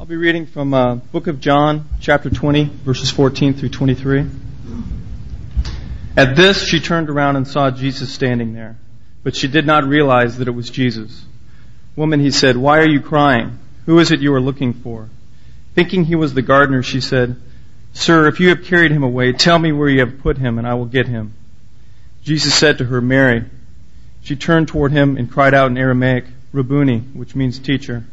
I'll 0.00 0.06
be 0.06 0.16
reading 0.16 0.46
from 0.46 0.72
uh, 0.72 0.94
Book 0.94 1.26
of 1.26 1.40
John, 1.40 1.84
chapter 2.00 2.30
20, 2.30 2.64
verses 2.64 3.10
14 3.10 3.52
through 3.52 3.68
23. 3.68 4.24
At 6.16 6.34
this, 6.36 6.64
she 6.64 6.80
turned 6.80 7.10
around 7.10 7.36
and 7.36 7.46
saw 7.46 7.70
Jesus 7.70 8.10
standing 8.10 8.54
there, 8.54 8.78
but 9.22 9.36
she 9.36 9.46
did 9.46 9.66
not 9.66 9.84
realize 9.84 10.38
that 10.38 10.48
it 10.48 10.52
was 10.52 10.70
Jesus. 10.70 11.22
Woman, 11.96 12.18
he 12.18 12.30
said, 12.30 12.56
why 12.56 12.78
are 12.78 12.88
you 12.88 13.02
crying? 13.02 13.58
Who 13.84 13.98
is 13.98 14.10
it 14.10 14.20
you 14.20 14.32
are 14.32 14.40
looking 14.40 14.72
for? 14.72 15.10
Thinking 15.74 16.04
he 16.04 16.14
was 16.14 16.32
the 16.32 16.40
gardener, 16.40 16.82
she 16.82 17.02
said, 17.02 17.36
Sir, 17.92 18.26
if 18.26 18.40
you 18.40 18.48
have 18.48 18.64
carried 18.64 18.92
him 18.92 19.02
away, 19.02 19.34
tell 19.34 19.58
me 19.58 19.70
where 19.70 19.90
you 19.90 20.00
have 20.00 20.20
put 20.20 20.38
him, 20.38 20.56
and 20.56 20.66
I 20.66 20.72
will 20.72 20.86
get 20.86 21.08
him. 21.08 21.34
Jesus 22.24 22.54
said 22.54 22.78
to 22.78 22.86
her, 22.86 23.02
Mary. 23.02 23.44
She 24.22 24.34
turned 24.34 24.68
toward 24.68 24.92
him 24.92 25.18
and 25.18 25.30
cried 25.30 25.52
out 25.52 25.70
in 25.70 25.76
Aramaic, 25.76 26.24
Rabboni, 26.54 27.00
which 27.00 27.34
means 27.34 27.58
teacher. 27.58 28.04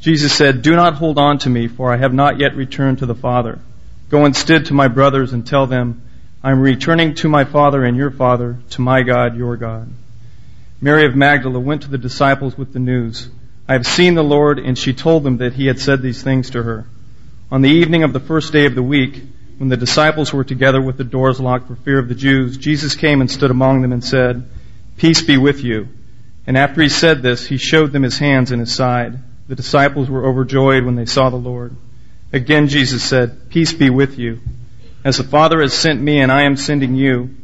Jesus 0.00 0.32
said, 0.32 0.62
Do 0.62 0.74
not 0.76 0.94
hold 0.94 1.18
on 1.18 1.38
to 1.38 1.50
me, 1.50 1.68
for 1.68 1.92
I 1.92 1.96
have 1.96 2.14
not 2.14 2.38
yet 2.38 2.56
returned 2.56 2.98
to 2.98 3.06
the 3.06 3.14
Father. 3.14 3.58
Go 4.08 4.24
instead 4.24 4.66
to 4.66 4.74
my 4.74 4.88
brothers 4.88 5.32
and 5.32 5.46
tell 5.46 5.66
them, 5.66 6.02
I 6.42 6.52
am 6.52 6.60
returning 6.60 7.14
to 7.16 7.28
my 7.28 7.44
Father 7.44 7.84
and 7.84 7.96
your 7.96 8.10
Father, 8.10 8.58
to 8.70 8.80
my 8.80 9.02
God, 9.02 9.36
your 9.36 9.56
God. 9.56 9.92
Mary 10.80 11.04
of 11.04 11.14
Magdala 11.14 11.60
went 11.60 11.82
to 11.82 11.90
the 11.90 11.98
disciples 11.98 12.56
with 12.56 12.72
the 12.72 12.78
news, 12.78 13.28
I 13.70 13.74
have 13.74 13.86
seen 13.86 14.16
the 14.16 14.24
Lord, 14.24 14.58
and 14.58 14.76
she 14.76 14.92
told 14.92 15.22
them 15.22 15.36
that 15.36 15.52
he 15.52 15.66
had 15.66 15.78
said 15.78 16.02
these 16.02 16.20
things 16.24 16.50
to 16.50 16.62
her. 16.64 16.86
On 17.52 17.62
the 17.62 17.70
evening 17.70 18.02
of 18.02 18.12
the 18.12 18.18
first 18.18 18.52
day 18.52 18.66
of 18.66 18.74
the 18.74 18.82
week, 18.82 19.22
when 19.58 19.68
the 19.68 19.76
disciples 19.76 20.32
were 20.32 20.42
together 20.42 20.82
with 20.82 20.96
the 20.96 21.04
doors 21.04 21.38
locked 21.38 21.68
for 21.68 21.76
fear 21.76 22.00
of 22.00 22.08
the 22.08 22.16
Jews, 22.16 22.56
Jesus 22.56 22.96
came 22.96 23.20
and 23.20 23.30
stood 23.30 23.52
among 23.52 23.82
them 23.82 23.92
and 23.92 24.02
said, 24.02 24.48
Peace 24.96 25.22
be 25.22 25.36
with 25.36 25.62
you. 25.62 25.86
And 26.48 26.58
after 26.58 26.82
he 26.82 26.88
said 26.88 27.22
this, 27.22 27.46
he 27.46 27.58
showed 27.58 27.92
them 27.92 28.02
his 28.02 28.18
hands 28.18 28.50
and 28.50 28.58
his 28.58 28.74
side. 28.74 29.20
The 29.50 29.56
disciples 29.56 30.08
were 30.08 30.24
overjoyed 30.24 30.84
when 30.84 30.94
they 30.94 31.06
saw 31.06 31.28
the 31.28 31.34
Lord. 31.34 31.74
Again, 32.32 32.68
Jesus 32.68 33.02
said, 33.02 33.50
Peace 33.50 33.72
be 33.72 33.90
with 33.90 34.16
you. 34.16 34.38
As 35.04 35.16
the 35.16 35.24
Father 35.24 35.60
has 35.60 35.74
sent 35.74 36.00
me, 36.00 36.20
and 36.20 36.30
I 36.30 36.42
am 36.42 36.56
sending 36.56 36.94
you. 36.94 37.34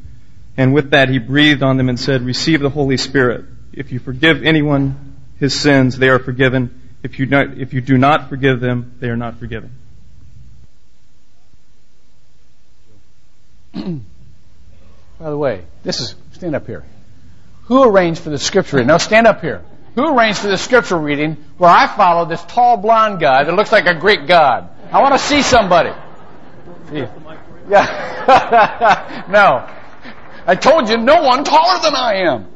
And 0.57 0.73
with 0.73 0.91
that, 0.91 1.09
he 1.09 1.19
breathed 1.19 1.65
on 1.65 1.79
them 1.79 1.89
and 1.89 1.99
said, 1.99 2.23
Receive 2.23 2.61
the 2.61 2.71
Holy 2.71 2.97
Spirit. 2.97 3.47
If 3.73 3.91
you 3.91 3.99
forgive 3.99 4.45
anyone 4.45 5.17
his 5.41 5.53
sins, 5.53 5.99
they 5.99 6.09
are 6.09 6.21
forgiven. 6.21 6.81
If 7.03 7.19
you, 7.19 7.27
not, 7.27 7.59
if 7.59 7.75
you 7.75 7.81
do 7.81 7.99
not 7.99 8.29
forgive 8.29 8.61
them, 8.61 8.95
they 9.01 9.09
are 9.09 9.17
not 9.17 9.41
forgiven. 9.41 9.73
By 13.75 13.99
the 15.19 15.37
way, 15.37 15.65
this 15.83 16.01
is, 16.01 16.15
stand 16.35 16.55
up 16.55 16.69
here. 16.69 16.85
Who 17.65 17.83
arranged 17.83 18.21
for 18.21 18.31
the 18.31 18.39
scripture? 18.39 18.85
Now 18.85 18.99
stand 18.99 19.27
up 19.27 19.41
here. 19.41 19.65
Who 19.97 20.15
arranged 20.15 20.41
for 20.41 20.49
the 20.49 20.59
scripture 20.59 20.99
reading 20.99 21.39
where 21.57 21.71
I 21.71 21.87
follow 21.87 22.27
this 22.27 22.43
tall 22.45 22.77
blonde 22.77 23.19
guy 23.19 23.45
that 23.45 23.55
looks 23.55 23.73
like 23.73 23.87
a 23.87 23.95
Greek 23.95 24.27
god? 24.27 24.69
I 24.93 25.01
want 25.01 25.15
to 25.15 25.19
see 25.19 25.41
somebody. 25.41 25.91
Yeah. 27.69 29.25
no. 29.31 29.67
I 30.47 30.55
told 30.55 30.91
you 30.91 30.99
no 30.99 31.23
one 31.23 31.45
taller 31.45 31.83
than 31.83 31.95
I 31.95 32.15
am. 32.27 32.47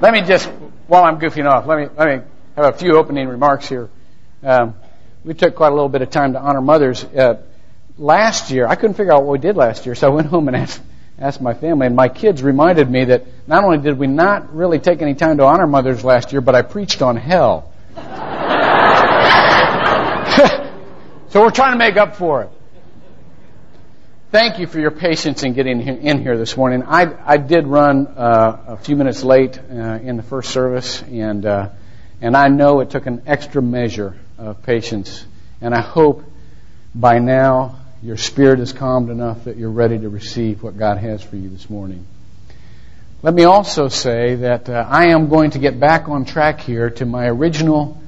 Let 0.00 0.12
me 0.12 0.22
just, 0.22 0.46
while 0.86 1.02
I'm 1.02 1.18
goofing 1.18 1.44
off, 1.44 1.66
let 1.66 1.78
me, 1.78 1.88
let 1.98 2.20
me 2.20 2.24
have 2.54 2.74
a 2.74 2.78
few 2.78 2.96
opening 2.96 3.26
remarks 3.26 3.68
here. 3.68 3.90
Um, 4.44 4.76
we 5.24 5.34
took 5.34 5.56
quite 5.56 5.72
a 5.72 5.74
little 5.74 5.88
bit 5.88 6.02
of 6.02 6.10
time 6.10 6.34
to 6.34 6.40
honor 6.40 6.60
mothers. 6.60 7.02
Uh, 7.02 7.42
last 7.98 8.52
year, 8.52 8.68
I 8.68 8.76
couldn't 8.76 8.94
figure 8.94 9.12
out 9.12 9.24
what 9.24 9.32
we 9.32 9.38
did 9.40 9.56
last 9.56 9.86
year, 9.86 9.96
so 9.96 10.06
I 10.06 10.14
went 10.14 10.28
home 10.28 10.46
and 10.46 10.56
asked 10.56 10.80
asked 11.20 11.40
my 11.40 11.54
family, 11.54 11.86
and 11.86 11.96
my 11.96 12.08
kids 12.08 12.42
reminded 12.42 12.90
me 12.90 13.06
that 13.06 13.24
not 13.46 13.64
only 13.64 13.78
did 13.78 13.98
we 13.98 14.06
not 14.06 14.54
really 14.54 14.78
take 14.78 15.02
any 15.02 15.14
time 15.14 15.38
to 15.38 15.44
honor 15.44 15.66
mothers 15.66 16.04
last 16.04 16.32
year, 16.32 16.40
but 16.40 16.54
I 16.54 16.62
preached 16.62 17.02
on 17.02 17.16
hell. 17.16 17.72
so 21.30 21.42
we're 21.42 21.50
trying 21.50 21.72
to 21.72 21.78
make 21.78 21.96
up 21.96 22.16
for 22.16 22.42
it. 22.42 22.50
Thank 24.30 24.58
you 24.58 24.66
for 24.66 24.78
your 24.78 24.90
patience 24.90 25.42
in 25.42 25.54
getting 25.54 25.80
in 25.80 26.20
here 26.20 26.36
this 26.36 26.54
morning. 26.54 26.82
I, 26.82 27.14
I 27.24 27.38
did 27.38 27.66
run 27.66 28.06
uh, 28.06 28.64
a 28.68 28.76
few 28.76 28.94
minutes 28.94 29.24
late 29.24 29.58
uh, 29.58 29.98
in 30.02 30.18
the 30.18 30.22
first 30.22 30.50
service, 30.50 31.02
and 31.02 31.46
uh, 31.46 31.70
and 32.20 32.36
I 32.36 32.48
know 32.48 32.80
it 32.80 32.90
took 32.90 33.06
an 33.06 33.22
extra 33.26 33.62
measure 33.62 34.14
of 34.36 34.62
patience, 34.62 35.24
and 35.62 35.74
I 35.74 35.80
hope 35.80 36.24
by 36.94 37.20
now 37.20 37.78
your 38.02 38.16
spirit 38.16 38.60
is 38.60 38.72
calmed 38.72 39.10
enough 39.10 39.44
that 39.44 39.56
you're 39.56 39.70
ready 39.70 39.98
to 39.98 40.08
receive 40.08 40.62
what 40.62 40.78
God 40.78 40.98
has 40.98 41.22
for 41.22 41.36
you 41.36 41.48
this 41.48 41.68
morning. 41.68 42.06
Let 43.22 43.34
me 43.34 43.44
also 43.44 43.88
say 43.88 44.36
that 44.36 44.68
uh, 44.68 44.86
I 44.88 45.08
am 45.08 45.28
going 45.28 45.50
to 45.50 45.58
get 45.58 45.80
back 45.80 46.08
on 46.08 46.24
track 46.24 46.60
here 46.60 46.90
to 46.90 47.04
my 47.04 47.26
original 47.26 48.00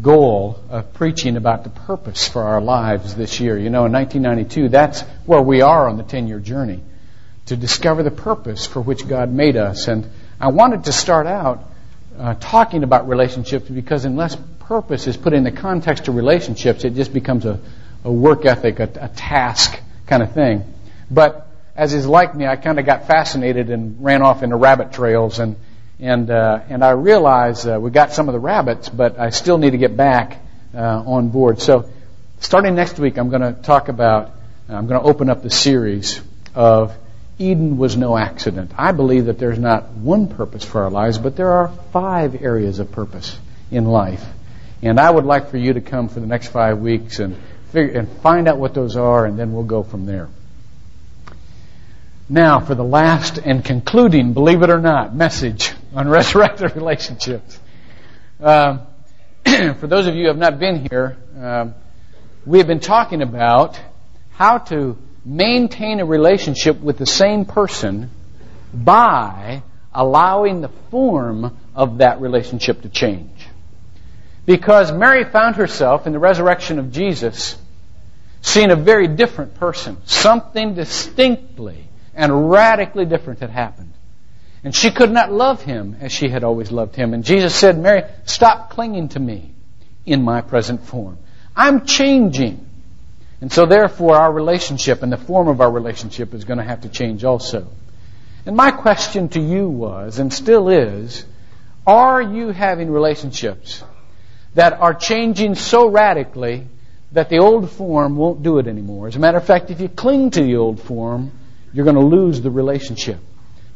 goal 0.00 0.58
of 0.70 0.94
preaching 0.94 1.36
about 1.36 1.64
the 1.64 1.70
purpose 1.70 2.26
for 2.26 2.42
our 2.42 2.60
lives 2.60 3.14
this 3.14 3.40
year. 3.40 3.58
You 3.58 3.68
know, 3.68 3.84
in 3.84 3.92
1992, 3.92 4.70
that's 4.70 5.02
where 5.26 5.42
we 5.42 5.60
are 5.60 5.88
on 5.88 5.98
the 5.98 6.02
10 6.02 6.28
year 6.28 6.40
journey 6.40 6.80
to 7.46 7.56
discover 7.56 8.02
the 8.02 8.10
purpose 8.10 8.66
for 8.66 8.80
which 8.80 9.06
God 9.06 9.30
made 9.30 9.56
us. 9.56 9.88
And 9.88 10.08
I 10.40 10.48
wanted 10.48 10.84
to 10.84 10.92
start 10.92 11.26
out 11.26 11.64
uh, 12.18 12.34
talking 12.34 12.84
about 12.84 13.08
relationships 13.08 13.68
because 13.68 14.06
unless 14.06 14.36
purpose 14.60 15.06
is 15.06 15.16
put 15.16 15.34
in 15.34 15.44
the 15.44 15.52
context 15.52 16.08
of 16.08 16.16
relationships, 16.16 16.84
it 16.84 16.94
just 16.94 17.12
becomes 17.12 17.44
a, 17.44 17.60
a 18.08 18.12
work 18.12 18.46
ethic, 18.46 18.80
a, 18.80 18.90
a 19.00 19.08
task 19.08 19.78
kind 20.06 20.22
of 20.22 20.32
thing. 20.32 20.64
But 21.10 21.46
as 21.76 21.92
is 21.92 22.06
like 22.06 22.34
me, 22.34 22.46
I 22.46 22.56
kind 22.56 22.78
of 22.78 22.86
got 22.86 23.06
fascinated 23.06 23.68
and 23.68 24.02
ran 24.02 24.22
off 24.22 24.42
into 24.42 24.56
rabbit 24.56 24.92
trails, 24.92 25.38
and 25.38 25.56
and 26.00 26.30
uh, 26.30 26.60
and 26.70 26.82
I 26.82 26.90
realized 26.90 27.68
uh, 27.68 27.78
we 27.78 27.90
got 27.90 28.12
some 28.12 28.28
of 28.28 28.32
the 28.32 28.40
rabbits, 28.40 28.88
but 28.88 29.18
I 29.18 29.28
still 29.30 29.58
need 29.58 29.72
to 29.72 29.78
get 29.78 29.94
back 29.94 30.40
uh, 30.74 30.78
on 30.78 31.28
board. 31.28 31.60
So, 31.60 31.90
starting 32.40 32.74
next 32.74 32.98
week, 32.98 33.18
I'm 33.18 33.28
going 33.28 33.42
to 33.42 33.52
talk 33.62 33.88
about. 33.88 34.32
I'm 34.70 34.86
going 34.86 35.00
to 35.00 35.06
open 35.06 35.30
up 35.30 35.42
the 35.42 35.50
series 35.50 36.20
of 36.54 36.94
Eden 37.38 37.78
was 37.78 37.96
no 37.96 38.16
accident. 38.18 38.72
I 38.76 38.92
believe 38.92 39.26
that 39.26 39.38
there's 39.38 39.58
not 39.58 39.90
one 39.90 40.28
purpose 40.28 40.64
for 40.64 40.84
our 40.84 40.90
lives, 40.90 41.18
but 41.18 41.36
there 41.36 41.52
are 41.52 41.68
five 41.92 42.42
areas 42.42 42.78
of 42.78 42.90
purpose 42.92 43.38
in 43.70 43.84
life. 43.86 44.24
And 44.82 45.00
I 45.00 45.10
would 45.10 45.24
like 45.24 45.50
for 45.50 45.56
you 45.56 45.72
to 45.72 45.80
come 45.80 46.08
for 46.08 46.20
the 46.20 46.26
next 46.26 46.48
five 46.48 46.78
weeks 46.78 47.18
and 47.18 47.36
figure, 47.72 47.98
and 47.98 48.08
find 48.20 48.48
out 48.48 48.58
what 48.58 48.74
those 48.74 48.96
are, 48.96 49.26
and 49.26 49.38
then 49.38 49.52
we'll 49.52 49.64
go 49.64 49.82
from 49.82 50.06
there. 50.06 50.28
Now, 52.28 52.60
for 52.60 52.74
the 52.74 52.84
last 52.84 53.38
and 53.38 53.64
concluding, 53.64 54.34
believe 54.34 54.62
it 54.62 54.68
or 54.68 54.80
not, 54.80 55.14
message 55.14 55.72
on 55.94 56.08
resurrected 56.18 56.76
relationships. 56.76 57.58
Um, 58.40 58.80
for 59.44 59.86
those 59.86 60.06
of 60.06 60.14
you 60.14 60.22
who 60.22 60.28
have 60.28 60.38
not 60.38 60.58
been 60.58 60.86
here, 60.90 61.16
um, 61.40 61.74
we 62.44 62.58
have 62.58 62.66
been 62.66 62.80
talking 62.80 63.22
about 63.22 63.80
how 64.30 64.58
to 64.58 64.96
maintain 65.24 66.00
a 66.00 66.04
relationship 66.04 66.80
with 66.80 66.98
the 66.98 67.06
same 67.06 67.44
person 67.44 68.10
by 68.72 69.62
allowing 69.92 70.60
the 70.60 70.68
form 70.90 71.56
of 71.74 71.98
that 71.98 72.20
relationship 72.20 72.82
to 72.82 72.88
change. 72.88 73.37
Because 74.48 74.90
Mary 74.90 75.24
found 75.24 75.56
herself 75.56 76.06
in 76.06 76.14
the 76.14 76.18
resurrection 76.18 76.78
of 76.78 76.90
Jesus 76.90 77.54
seeing 78.40 78.70
a 78.70 78.76
very 78.76 79.06
different 79.06 79.56
person. 79.56 79.98
Something 80.06 80.72
distinctly 80.72 81.84
and 82.14 82.50
radically 82.50 83.04
different 83.04 83.40
had 83.40 83.50
happened. 83.50 83.92
And 84.64 84.74
she 84.74 84.90
could 84.90 85.10
not 85.10 85.30
love 85.30 85.62
him 85.62 85.98
as 86.00 86.12
she 86.12 86.30
had 86.30 86.44
always 86.44 86.72
loved 86.72 86.96
him. 86.96 87.12
And 87.12 87.24
Jesus 87.24 87.54
said, 87.54 87.78
Mary, 87.78 88.04
stop 88.24 88.70
clinging 88.70 89.10
to 89.10 89.20
me 89.20 89.50
in 90.06 90.22
my 90.22 90.40
present 90.40 90.82
form. 90.86 91.18
I'm 91.54 91.84
changing. 91.84 92.66
And 93.42 93.52
so 93.52 93.66
therefore 93.66 94.16
our 94.16 94.32
relationship 94.32 95.02
and 95.02 95.12
the 95.12 95.18
form 95.18 95.48
of 95.48 95.60
our 95.60 95.70
relationship 95.70 96.32
is 96.32 96.44
going 96.44 96.56
to 96.56 96.64
have 96.64 96.80
to 96.80 96.88
change 96.88 97.22
also. 97.22 97.66
And 98.46 98.56
my 98.56 98.70
question 98.70 99.28
to 99.28 99.40
you 99.40 99.68
was, 99.68 100.18
and 100.18 100.32
still 100.32 100.70
is, 100.70 101.26
are 101.86 102.22
you 102.22 102.48
having 102.48 102.90
relationships 102.90 103.84
that 104.54 104.74
are 104.74 104.94
changing 104.94 105.54
so 105.54 105.88
radically 105.88 106.66
that 107.12 107.28
the 107.28 107.38
old 107.38 107.70
form 107.70 108.16
won't 108.16 108.42
do 108.42 108.58
it 108.58 108.66
anymore. 108.66 109.08
As 109.08 109.16
a 109.16 109.18
matter 109.18 109.38
of 109.38 109.46
fact, 109.46 109.70
if 109.70 109.80
you 109.80 109.88
cling 109.88 110.30
to 110.30 110.42
the 110.42 110.56
old 110.56 110.80
form, 110.80 111.32
you're 111.72 111.84
going 111.84 111.96
to 111.96 112.02
lose 112.02 112.40
the 112.40 112.50
relationship. 112.50 113.18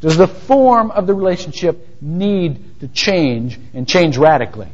Does 0.00 0.16
the 0.16 0.26
form 0.26 0.90
of 0.90 1.06
the 1.06 1.14
relationship 1.14 1.96
need 2.00 2.80
to 2.80 2.88
change 2.88 3.58
and 3.72 3.86
change 3.86 4.18
radically? 4.18 4.68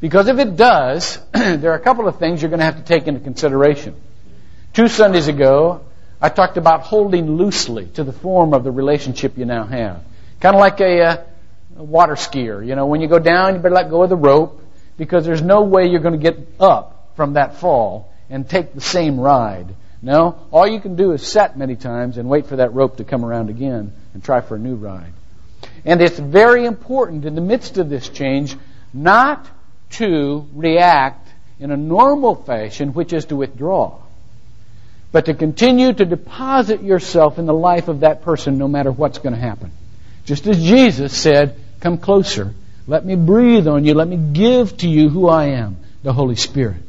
Because 0.00 0.28
if 0.28 0.38
it 0.38 0.56
does, 0.56 1.18
there 1.32 1.72
are 1.72 1.76
a 1.76 1.80
couple 1.80 2.08
of 2.08 2.18
things 2.18 2.42
you're 2.42 2.48
going 2.48 2.60
to 2.60 2.64
have 2.64 2.76
to 2.76 2.82
take 2.82 3.06
into 3.06 3.20
consideration. 3.20 3.94
Two 4.72 4.88
Sundays 4.88 5.28
ago, 5.28 5.82
I 6.20 6.28
talked 6.28 6.56
about 6.56 6.82
holding 6.82 7.36
loosely 7.36 7.86
to 7.94 8.04
the 8.04 8.12
form 8.12 8.54
of 8.54 8.64
the 8.64 8.70
relationship 8.70 9.36
you 9.36 9.44
now 9.44 9.64
have. 9.64 10.02
Kind 10.40 10.56
of 10.56 10.60
like 10.60 10.80
a, 10.80 11.02
uh, 11.02 11.24
a 11.78 11.84
water 11.84 12.14
skier. 12.14 12.66
You 12.66 12.74
know, 12.74 12.86
when 12.86 13.00
you 13.00 13.08
go 13.08 13.18
down, 13.18 13.54
you 13.54 13.60
better 13.60 13.74
let 13.74 13.90
go 13.90 14.02
of 14.02 14.08
the 14.08 14.16
rope 14.16 14.62
because 14.96 15.24
there's 15.24 15.42
no 15.42 15.62
way 15.62 15.86
you're 15.86 16.00
going 16.00 16.18
to 16.18 16.30
get 16.32 16.38
up 16.60 17.10
from 17.16 17.34
that 17.34 17.56
fall 17.56 18.12
and 18.28 18.48
take 18.48 18.74
the 18.74 18.80
same 18.80 19.18
ride. 19.18 19.74
No, 20.02 20.38
all 20.50 20.66
you 20.66 20.80
can 20.80 20.96
do 20.96 21.12
is 21.12 21.26
set 21.26 21.56
many 21.56 21.76
times 21.76 22.18
and 22.18 22.28
wait 22.28 22.46
for 22.46 22.56
that 22.56 22.74
rope 22.74 22.98
to 22.98 23.04
come 23.04 23.24
around 23.24 23.50
again 23.50 23.92
and 24.14 24.22
try 24.22 24.40
for 24.40 24.56
a 24.56 24.58
new 24.58 24.74
ride. 24.74 25.12
And 25.84 26.02
it's 26.02 26.18
very 26.18 26.66
important 26.66 27.24
in 27.24 27.34
the 27.34 27.40
midst 27.40 27.78
of 27.78 27.88
this 27.88 28.08
change 28.08 28.56
not 28.92 29.46
to 29.90 30.46
react 30.54 31.28
in 31.58 31.70
a 31.70 31.76
normal 31.76 32.34
fashion, 32.34 32.92
which 32.92 33.12
is 33.12 33.26
to 33.26 33.36
withdraw. 33.36 33.98
But 35.12 35.26
to 35.26 35.34
continue 35.34 35.92
to 35.92 36.04
deposit 36.04 36.82
yourself 36.82 37.38
in 37.38 37.46
the 37.46 37.54
life 37.54 37.88
of 37.88 38.00
that 38.00 38.22
person 38.22 38.58
no 38.58 38.68
matter 38.68 38.92
what's 38.92 39.18
going 39.18 39.34
to 39.34 39.40
happen. 39.40 39.70
Just 40.24 40.46
as 40.46 40.62
Jesus 40.62 41.16
said, 41.16 41.58
Come 41.80 41.98
closer. 41.98 42.54
Let 42.86 43.04
me 43.04 43.16
breathe 43.16 43.66
on 43.66 43.84
you. 43.84 43.94
Let 43.94 44.08
me 44.08 44.16
give 44.16 44.76
to 44.78 44.88
you 44.88 45.08
who 45.08 45.28
I 45.28 45.46
am, 45.46 45.78
the 46.02 46.12
Holy 46.12 46.36
Spirit. 46.36 46.82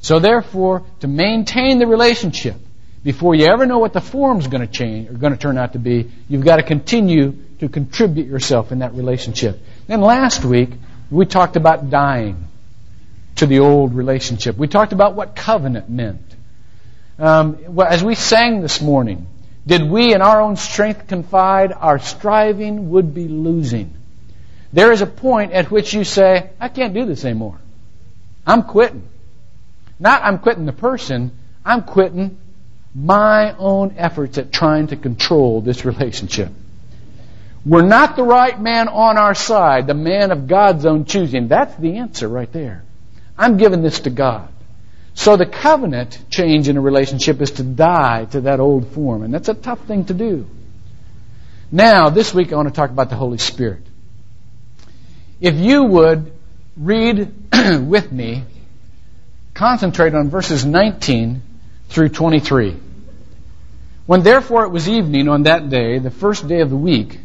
So 0.00 0.18
therefore, 0.18 0.84
to 1.00 1.08
maintain 1.08 1.78
the 1.78 1.86
relationship, 1.86 2.56
before 3.04 3.34
you 3.34 3.46
ever 3.46 3.66
know 3.66 3.78
what 3.78 3.92
the 3.92 4.00
form's 4.00 4.46
going 4.46 4.66
to 4.66 4.72
change 4.72 5.10
or 5.10 5.14
going 5.14 5.32
to 5.32 5.38
turn 5.38 5.58
out 5.58 5.74
to 5.74 5.78
be, 5.78 6.10
you've 6.28 6.44
got 6.44 6.56
to 6.56 6.62
continue 6.62 7.36
to 7.60 7.68
contribute 7.68 8.26
yourself 8.26 8.72
in 8.72 8.80
that 8.80 8.94
relationship. 8.94 9.60
Then 9.86 10.00
last 10.00 10.44
week, 10.44 10.70
we 11.10 11.26
talked 11.26 11.56
about 11.56 11.90
dying 11.90 12.44
to 13.36 13.46
the 13.46 13.60
old 13.60 13.94
relationship. 13.94 14.56
We 14.56 14.68
talked 14.68 14.92
about 14.92 15.14
what 15.14 15.36
covenant 15.36 15.88
meant. 15.88 16.22
Um, 17.18 17.78
as 17.86 18.02
we 18.02 18.14
sang 18.14 18.62
this 18.62 18.80
morning, 18.80 19.26
did 19.66 19.82
we 19.88 20.14
in 20.14 20.22
our 20.22 20.40
own 20.40 20.56
strength 20.56 21.06
confide, 21.06 21.72
our 21.72 21.98
striving 21.98 22.90
would 22.90 23.14
be 23.14 23.28
losing. 23.28 23.94
There 24.72 24.92
is 24.92 25.02
a 25.02 25.06
point 25.06 25.52
at 25.52 25.70
which 25.70 25.92
you 25.92 26.04
say, 26.04 26.50
I 26.58 26.68
can't 26.68 26.94
do 26.94 27.04
this 27.04 27.24
anymore. 27.24 27.58
I'm 28.46 28.62
quitting. 28.62 29.08
Not 29.98 30.22
I'm 30.22 30.38
quitting 30.38 30.66
the 30.66 30.72
person, 30.72 31.38
I'm 31.64 31.82
quitting 31.82 32.38
my 32.94 33.54
own 33.56 33.94
efforts 33.96 34.38
at 34.38 34.52
trying 34.52 34.88
to 34.88 34.96
control 34.96 35.60
this 35.60 35.84
relationship. 35.84 36.50
We're 37.64 37.86
not 37.86 38.16
the 38.16 38.24
right 38.24 38.60
man 38.60 38.88
on 38.88 39.16
our 39.16 39.34
side, 39.34 39.86
the 39.86 39.94
man 39.94 40.32
of 40.32 40.48
God's 40.48 40.84
own 40.84 41.04
choosing. 41.04 41.48
That's 41.48 41.74
the 41.76 41.98
answer 41.98 42.26
right 42.26 42.52
there. 42.52 42.82
I'm 43.38 43.56
giving 43.56 43.82
this 43.82 44.00
to 44.00 44.10
God. 44.10 44.48
So 45.14 45.36
the 45.36 45.46
covenant 45.46 46.18
change 46.30 46.68
in 46.68 46.76
a 46.76 46.80
relationship 46.80 47.40
is 47.40 47.52
to 47.52 47.62
die 47.62 48.24
to 48.32 48.42
that 48.42 48.58
old 48.60 48.88
form, 48.88 49.22
and 49.22 49.32
that's 49.32 49.48
a 49.48 49.54
tough 49.54 49.80
thing 49.86 50.06
to 50.06 50.14
do. 50.14 50.46
Now, 51.70 52.10
this 52.10 52.34
week 52.34 52.52
I 52.52 52.56
want 52.56 52.68
to 52.68 52.74
talk 52.74 52.90
about 52.90 53.10
the 53.10 53.16
Holy 53.16 53.38
Spirit. 53.38 53.82
If 55.42 55.56
you 55.56 55.82
would 55.82 56.32
read 56.76 57.34
with 57.52 58.12
me, 58.12 58.44
concentrate 59.54 60.14
on 60.14 60.30
verses 60.30 60.64
19 60.64 61.42
through 61.88 62.10
23. 62.10 62.76
When 64.06 64.22
therefore 64.22 64.64
it 64.64 64.68
was 64.68 64.88
evening 64.88 65.28
on 65.28 65.42
that 65.42 65.68
day, 65.68 65.98
the 65.98 66.12
first 66.12 66.46
day 66.46 66.60
of 66.60 66.70
the 66.70 66.76
week, 66.76 67.18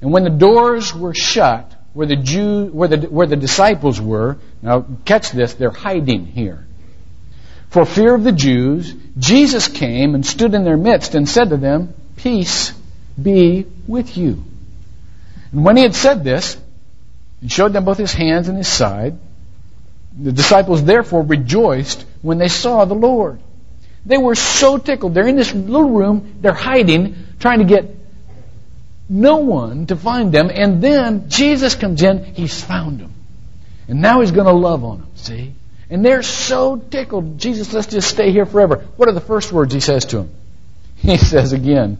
and 0.00 0.10
when 0.10 0.24
the 0.24 0.30
doors 0.30 0.94
were 0.94 1.12
shut, 1.12 1.70
where 1.92 2.06
the 2.06 2.16
Jew, 2.16 2.68
where 2.68 2.88
the, 2.88 2.96
where 3.08 3.26
the 3.26 3.36
disciples 3.36 4.00
were, 4.00 4.38
now 4.62 4.86
catch 5.04 5.30
this, 5.30 5.52
they're 5.52 5.70
hiding 5.70 6.24
here. 6.24 6.64
For 7.68 7.84
fear 7.84 8.14
of 8.14 8.24
the 8.24 8.32
Jews, 8.32 8.94
Jesus 9.18 9.68
came 9.68 10.14
and 10.14 10.24
stood 10.24 10.54
in 10.54 10.64
their 10.64 10.78
midst 10.78 11.14
and 11.14 11.28
said 11.28 11.50
to 11.50 11.58
them, 11.58 11.92
Peace 12.16 12.72
be 13.22 13.66
with 13.86 14.16
you. 14.16 14.42
And 15.52 15.62
when 15.62 15.76
he 15.76 15.82
had 15.82 15.94
said 15.94 16.24
this, 16.24 16.56
he 17.40 17.48
showed 17.48 17.72
them 17.72 17.84
both 17.84 17.98
his 17.98 18.12
hands 18.12 18.48
and 18.48 18.56
his 18.56 18.68
side. 18.68 19.18
The 20.18 20.32
disciples 20.32 20.84
therefore 20.84 21.22
rejoiced 21.22 22.04
when 22.22 22.38
they 22.38 22.48
saw 22.48 22.84
the 22.84 22.94
Lord. 22.94 23.40
They 24.04 24.18
were 24.18 24.34
so 24.34 24.78
tickled. 24.78 25.14
They're 25.14 25.28
in 25.28 25.36
this 25.36 25.54
little 25.54 25.90
room, 25.90 26.38
they're 26.40 26.52
hiding, 26.52 27.16
trying 27.38 27.58
to 27.58 27.64
get 27.64 27.96
no 29.08 29.38
one 29.38 29.86
to 29.86 29.96
find 29.96 30.32
them. 30.32 30.50
And 30.52 30.82
then 30.82 31.28
Jesus 31.28 31.74
comes 31.74 32.02
in, 32.02 32.24
he's 32.24 32.62
found 32.62 33.00
them. 33.00 33.12
And 33.88 34.00
now 34.00 34.20
he's 34.20 34.30
going 34.30 34.46
to 34.46 34.52
love 34.52 34.84
on 34.84 34.98
them, 35.00 35.08
see? 35.16 35.54
And 35.90 36.04
they're 36.04 36.22
so 36.22 36.76
tickled. 36.76 37.38
Jesus, 37.38 37.72
let's 37.72 37.88
just 37.88 38.08
stay 38.08 38.30
here 38.30 38.46
forever. 38.46 38.86
What 38.96 39.08
are 39.08 39.12
the 39.12 39.20
first 39.20 39.52
words 39.52 39.74
he 39.74 39.80
says 39.80 40.04
to 40.06 40.18
them? 40.18 40.30
He 40.96 41.16
says 41.16 41.52
again, 41.52 41.98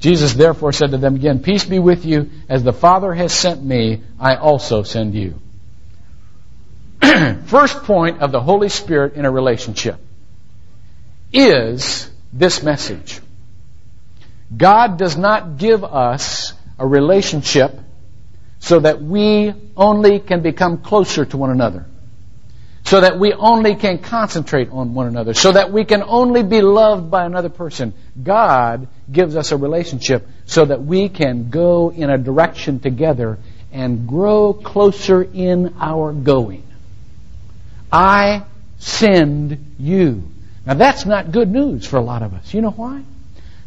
Jesus 0.00 0.34
therefore 0.34 0.72
said 0.72 0.90
to 0.90 0.98
them 0.98 1.14
again, 1.14 1.38
Peace 1.40 1.64
be 1.64 1.78
with 1.78 2.04
you. 2.04 2.30
As 2.48 2.62
the 2.62 2.72
Father 2.72 3.12
has 3.14 3.32
sent 3.32 3.64
me, 3.64 4.02
I 4.18 4.36
also 4.36 4.82
send 4.82 5.14
you. 5.14 5.40
First 7.46 7.84
point 7.84 8.20
of 8.20 8.32
the 8.32 8.40
Holy 8.40 8.68
Spirit 8.68 9.14
in 9.14 9.24
a 9.24 9.30
relationship 9.30 9.98
is 11.32 12.10
this 12.32 12.62
message. 12.62 13.20
God 14.54 14.98
does 14.98 15.16
not 15.16 15.56
give 15.56 15.84
us 15.84 16.52
a 16.78 16.86
relationship 16.86 17.78
so 18.58 18.80
that 18.80 19.02
we 19.02 19.52
only 19.76 20.20
can 20.20 20.42
become 20.42 20.78
closer 20.78 21.24
to 21.24 21.36
one 21.36 21.50
another. 21.50 21.86
So 22.94 23.00
that 23.00 23.18
we 23.18 23.32
only 23.32 23.74
can 23.74 23.98
concentrate 23.98 24.70
on 24.70 24.94
one 24.94 25.08
another. 25.08 25.34
So 25.34 25.50
that 25.50 25.72
we 25.72 25.84
can 25.84 26.04
only 26.04 26.44
be 26.44 26.60
loved 26.60 27.10
by 27.10 27.24
another 27.24 27.48
person. 27.48 27.92
God 28.22 28.86
gives 29.10 29.34
us 29.34 29.50
a 29.50 29.56
relationship 29.56 30.28
so 30.46 30.64
that 30.64 30.80
we 30.80 31.08
can 31.08 31.50
go 31.50 31.90
in 31.90 32.08
a 32.08 32.16
direction 32.16 32.78
together 32.78 33.38
and 33.72 34.06
grow 34.06 34.52
closer 34.52 35.24
in 35.24 35.74
our 35.80 36.12
going. 36.12 36.62
I 37.90 38.44
send 38.78 39.74
you. 39.80 40.22
Now 40.64 40.74
that's 40.74 41.04
not 41.04 41.32
good 41.32 41.50
news 41.50 41.84
for 41.84 41.96
a 41.96 42.00
lot 42.00 42.22
of 42.22 42.32
us. 42.32 42.54
You 42.54 42.60
know 42.60 42.70
why? 42.70 43.02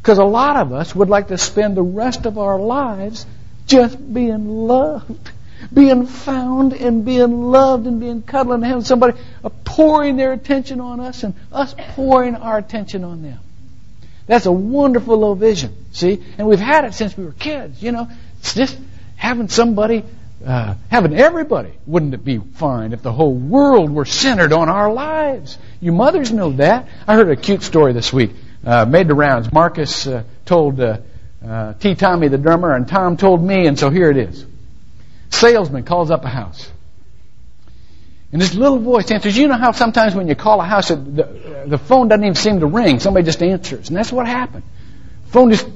Because 0.02 0.20
a 0.20 0.24
lot 0.24 0.56
of 0.56 0.72
us 0.72 0.96
would 0.96 1.10
like 1.10 1.28
to 1.28 1.38
spend 1.38 1.76
the 1.76 1.84
rest 1.84 2.26
of 2.26 2.38
our 2.38 2.58
lives 2.58 3.26
just 3.66 3.98
being 4.14 4.48
loved, 4.48 5.32
being 5.74 6.06
found 6.06 6.74
and 6.74 7.06
being 7.06 7.52
loved 7.52 7.88
and 7.88 8.00
being 8.00 8.22
cuddled 8.22 8.56
and 8.56 8.66
having 8.66 8.84
somebody 8.84 9.18
pouring 9.64 10.18
their 10.18 10.34
attention 10.34 10.80
on 10.80 11.00
us 11.00 11.24
and 11.24 11.36
us 11.52 11.76
pouring 11.96 12.36
our 12.36 12.58
attention 12.58 13.04
on 13.04 13.22
them. 13.22 13.40
That's 14.28 14.46
a 14.46 14.52
wonderful 14.52 15.18
little 15.18 15.36
vision, 15.36 15.74
see? 15.92 16.24
And 16.38 16.48
we've 16.48 16.60
had 16.60 16.86
it 16.86 16.94
since 16.94 17.18
we 17.18 17.26
were 17.26 17.32
kids, 17.32 17.82
you 17.82 17.92
know. 17.92 18.10
It's 18.40 18.54
just 18.54 18.78
having 19.16 19.48
somebody, 19.48 20.04
uh, 20.46 20.76
having 20.90 21.16
everybody. 21.16 21.72
Wouldn't 21.86 22.14
it 22.14 22.26
be 22.26 22.38
fine 22.38 22.92
if 22.92 23.02
the 23.02 23.12
whole 23.12 23.34
world 23.34 23.90
were 23.90 24.06
centered 24.06 24.52
on 24.52 24.68
our 24.68 24.92
lives? 24.92 25.58
You 25.80 25.94
mothers 25.94 26.32
know 26.32 26.52
that. 26.54 26.88
I 27.08 27.16
heard 27.16 27.30
a 27.30 27.38
cute 27.38 27.64
story 27.64 27.94
this 27.94 28.12
week 28.12 28.32
uh, 28.66 28.86
made 28.86 29.08
the 29.08 29.16
rounds. 29.16 29.52
Marcus 29.54 30.06
uh, 30.08 30.24
told 30.46 30.82
uh, 30.82 30.98
uh, 31.46 31.74
T. 31.74 31.96
Tommy 31.96 32.28
the 32.28 32.38
drummer, 32.38 32.76
and 32.76 32.88
Tom 32.88 33.16
told 33.16 33.42
me, 33.42 33.66
and 33.66 33.80
so 33.80 33.90
here 33.90 34.10
it 34.10 34.18
is. 34.18 34.46
Salesman 35.40 35.84
calls 35.84 36.12
up 36.12 36.26
a 36.26 36.30
house. 36.30 36.72
And 38.32 38.42
this 38.42 38.54
little 38.54 38.80
voice 38.80 39.10
answers. 39.12 39.38
You 39.38 39.48
know 39.48 39.58
how 39.58 39.72
sometimes 39.72 40.14
when 40.14 40.28
you 40.28 40.36
call 40.36 40.60
a 40.60 40.66
house, 40.66 40.90
the, 40.90 41.66
the 41.66 41.78
phone 41.78 42.08
doesn't 42.08 42.24
even 42.24 42.36
seem 42.36 42.60
to 42.60 42.66
ring. 42.66 43.00
Somebody 43.00 43.26
just 43.26 43.42
answers. 43.42 43.88
And 43.88 43.98
that's 43.98 44.12
what 44.12 44.28
happened. 44.28 44.64
Phone 45.28 45.52
just, 45.52 45.68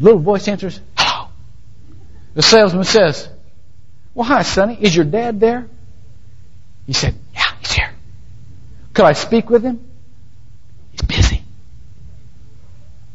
little 0.00 0.20
voice 0.20 0.48
answers, 0.48 0.80
hello. 0.96 1.28
The 2.34 2.42
salesman 2.42 2.84
says, 2.84 3.28
well, 4.14 4.24
hi, 4.24 4.42
Sonny. 4.42 4.78
Is 4.80 4.94
your 4.94 5.04
dad 5.04 5.40
there? 5.40 5.68
He 6.86 6.92
said, 6.92 7.14
yeah, 7.34 7.52
he's 7.60 7.72
here. 7.72 7.92
Could 8.94 9.04
I 9.04 9.12
speak 9.12 9.50
with 9.50 9.62
him? 9.62 9.84
He's 10.92 11.02
busy. 11.02 11.42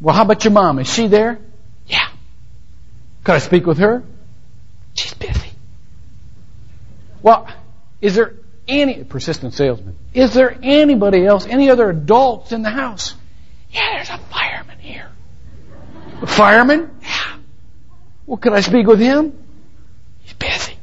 Well, 0.01 0.15
how 0.15 0.24
about 0.24 0.44
your 0.44 0.53
mom? 0.53 0.79
Is 0.79 0.94
she 0.94 1.08
there? 1.08 1.39
Yeah. 1.88 2.08
Could 3.24 3.36
I 3.36 3.39
speak 3.39 3.65
with 3.65 3.79
her? 3.79 4.03
She's 4.94 5.13
busy. 5.13 5.47
Well, 7.22 7.48
is 8.02 8.16
there 8.16 8.34
any 8.68 9.04
persistent 9.04 9.54
salesman? 9.54 9.98
Is 10.14 10.34
there 10.34 10.58
anybody 10.62 11.26
else, 11.26 11.46
any 11.46 11.70
other 11.70 11.90
adults 11.90 12.52
in 12.52 12.62
the 12.62 12.70
house? 12.70 13.16
Yeah, 13.72 13.96
there's 13.96 14.10
a 14.10 14.18
fireman 14.30 14.80
here. 14.80 15.10
A 16.22 16.28
fireman? 16.28 16.90
Yeah. 17.02 17.38
Well, 18.26 18.38
could 18.38 18.54
I 18.54 18.62
speak 18.62 18.88
with 18.88 19.00
him? 19.00 19.34
He's 20.22 20.34
busy. 20.34 20.78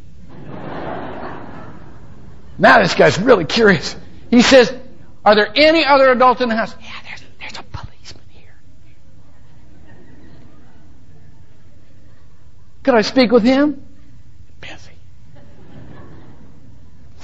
Now 2.59 2.79
this 2.81 2.95
guy's 2.95 3.19
really 3.19 3.45
curious. 3.45 3.97
He 4.31 4.43
says, 4.43 4.73
Are 5.25 5.35
there 5.35 5.51
any 5.55 5.85
other 5.85 6.11
adults 6.11 6.41
in 6.41 6.49
the 6.49 6.57
house? 6.57 6.75
Yeah, 6.81 6.91
there's, 7.05 7.23
there's 7.41 7.59
a 7.59 7.63
policeman 7.65 8.25
here. 8.31 8.55
Could 12.83 12.95
I 12.95 13.03
speak 13.03 13.33
with 13.33 13.43
him? 13.43 13.83
Busy. 14.61 14.93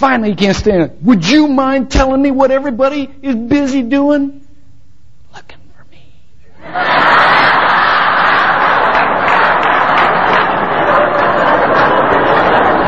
Finally, 0.00 0.30
he 0.30 0.34
can't 0.34 0.56
stand 0.56 0.82
it. 0.82 0.96
Would 1.02 1.28
you 1.28 1.46
mind 1.46 1.90
telling 1.90 2.22
me 2.22 2.30
what 2.30 2.50
everybody 2.50 3.06
is 3.20 3.34
busy 3.36 3.82
doing? 3.82 4.48
Looking 5.34 5.58
for 5.76 5.84
me. 5.90 6.14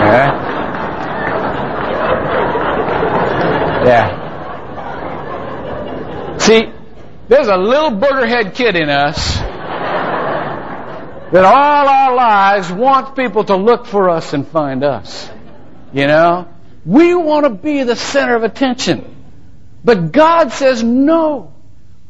yeah. 0.08 0.32
Yeah. 3.84 4.22
See, 6.38 6.72
there's 7.28 7.48
a 7.48 7.58
little 7.58 7.90
boogerhead 7.90 8.54
kid 8.54 8.74
in 8.74 8.88
us 8.88 9.36
that 11.30 11.44
all 11.44 11.88
our 11.90 12.14
lives 12.14 12.72
wants 12.72 13.10
people 13.10 13.44
to 13.44 13.56
look 13.56 13.84
for 13.84 14.08
us 14.08 14.32
and 14.32 14.48
find 14.48 14.82
us. 14.82 15.28
You 15.92 16.06
know? 16.06 16.48
We 16.84 17.14
want 17.14 17.44
to 17.44 17.50
be 17.50 17.82
the 17.84 17.96
center 17.96 18.34
of 18.34 18.42
attention. 18.42 19.16
But 19.84 20.12
God 20.12 20.52
says 20.52 20.82
no. 20.82 21.52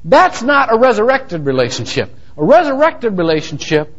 That's 0.05 0.43
not 0.43 0.73
a 0.73 0.77
resurrected 0.77 1.47
relationship. 1.47 2.15
A 2.37 2.45
resurrected 2.45 3.19
relationship 3.19 3.95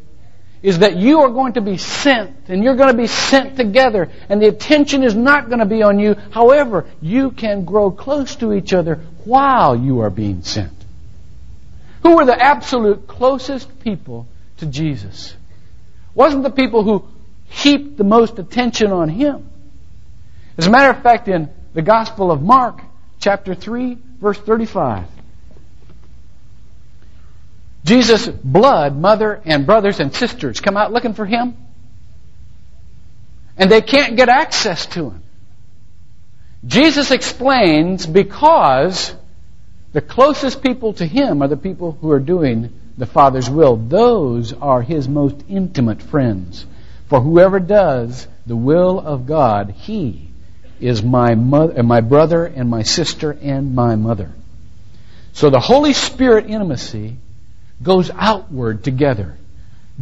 is 0.62 0.80
that 0.80 0.96
you 0.96 1.20
are 1.22 1.30
going 1.30 1.54
to 1.54 1.62
be 1.62 1.78
sent 1.78 2.48
and 2.48 2.64
you're 2.64 2.76
going 2.76 2.92
to 2.92 2.98
be 2.98 3.08
sent 3.08 3.58
together 3.58 4.10
and 4.30 4.42
the 4.42 4.48
attention 4.48 5.04
is 5.04 5.14
not 5.14 5.48
going 5.48 5.60
to 5.60 5.66
be 5.66 5.84
on 5.84 6.00
you. 6.00 6.16
However, 6.32 6.86
you 7.02 7.32
can 7.32 7.66
grow 7.66 7.92
close 7.92 8.36
to 8.38 8.54
each 8.54 8.74
other 8.74 8.96
while 9.26 9.76
you 9.76 10.00
are 10.00 10.10
being 10.10 10.42
sent. 10.42 10.72
Who 12.02 12.16
were 12.16 12.26
the 12.26 12.42
absolute 12.42 13.08
closest 13.08 13.80
people 13.82 14.28
to 14.58 14.66
Jesus? 14.66 15.36
Wasn't 16.16 16.44
the 16.44 16.50
people 16.50 16.84
who 16.84 17.06
heaped 17.54 17.98
the 17.98 18.04
most 18.04 18.40
attention 18.40 18.92
on 18.92 19.10
him. 19.10 19.50
As 20.58 20.68
a 20.68 20.70
matter 20.70 20.92
of 20.92 21.02
fact, 21.02 21.28
in 21.28 21.50
the 21.74 21.82
Gospel 21.82 22.32
of 22.32 22.42
Mark, 22.42 22.82
chapter 23.20 23.56
3, 23.56 23.98
verse 24.20 24.38
35, 24.38 25.06
Jesus' 27.84 28.28
blood, 28.28 28.96
mother 28.96 29.42
and 29.46 29.66
brothers 29.66 30.00
and 30.00 30.14
sisters 30.14 30.62
come 30.62 30.78
out 30.78 30.94
looking 30.94 31.14
for 31.14 31.26
him. 31.26 31.56
And 33.58 33.70
they 33.70 33.82
can't 33.82 34.16
get 34.16 34.30
access 34.30 34.86
to 34.88 35.12
him. 35.12 35.24
Jesus 36.66 37.12
explains 37.12 38.06
because 38.06 39.14
the 39.92 40.02
closest 40.02 40.64
people 40.64 40.94
to 40.94 41.06
him 41.06 41.42
are 41.42 41.48
the 41.48 41.58
people 41.58 41.92
who 42.00 42.10
are 42.12 42.20
doing 42.20 42.80
the 42.98 43.06
Father's 43.06 43.50
will. 43.50 43.76
Those 43.76 44.54
are 44.54 44.82
his 44.82 45.08
most 45.08 45.36
intimate 45.50 46.02
friends. 46.02 46.66
For 47.10 47.20
whoever 47.20 47.60
does 47.60 48.28
the 48.46 48.56
will 48.56 49.00
of 49.00 49.28
God, 49.28 49.72
he 49.72 50.30
is 50.84 51.02
my 51.02 51.36
mother, 51.36 51.82
my 51.84 52.02
brother 52.02 52.46
and 52.46 52.70
my 52.70 52.84
sister 52.84 53.32
and 53.42 53.74
my 53.74 53.96
mother. 53.96 54.32
So 55.32 55.50
the 55.50 55.60
Holy 55.60 55.94
Spirit 55.94 56.48
intimacy 56.48 57.16
goes 57.82 58.12
outward 58.14 58.84
together, 58.84 59.38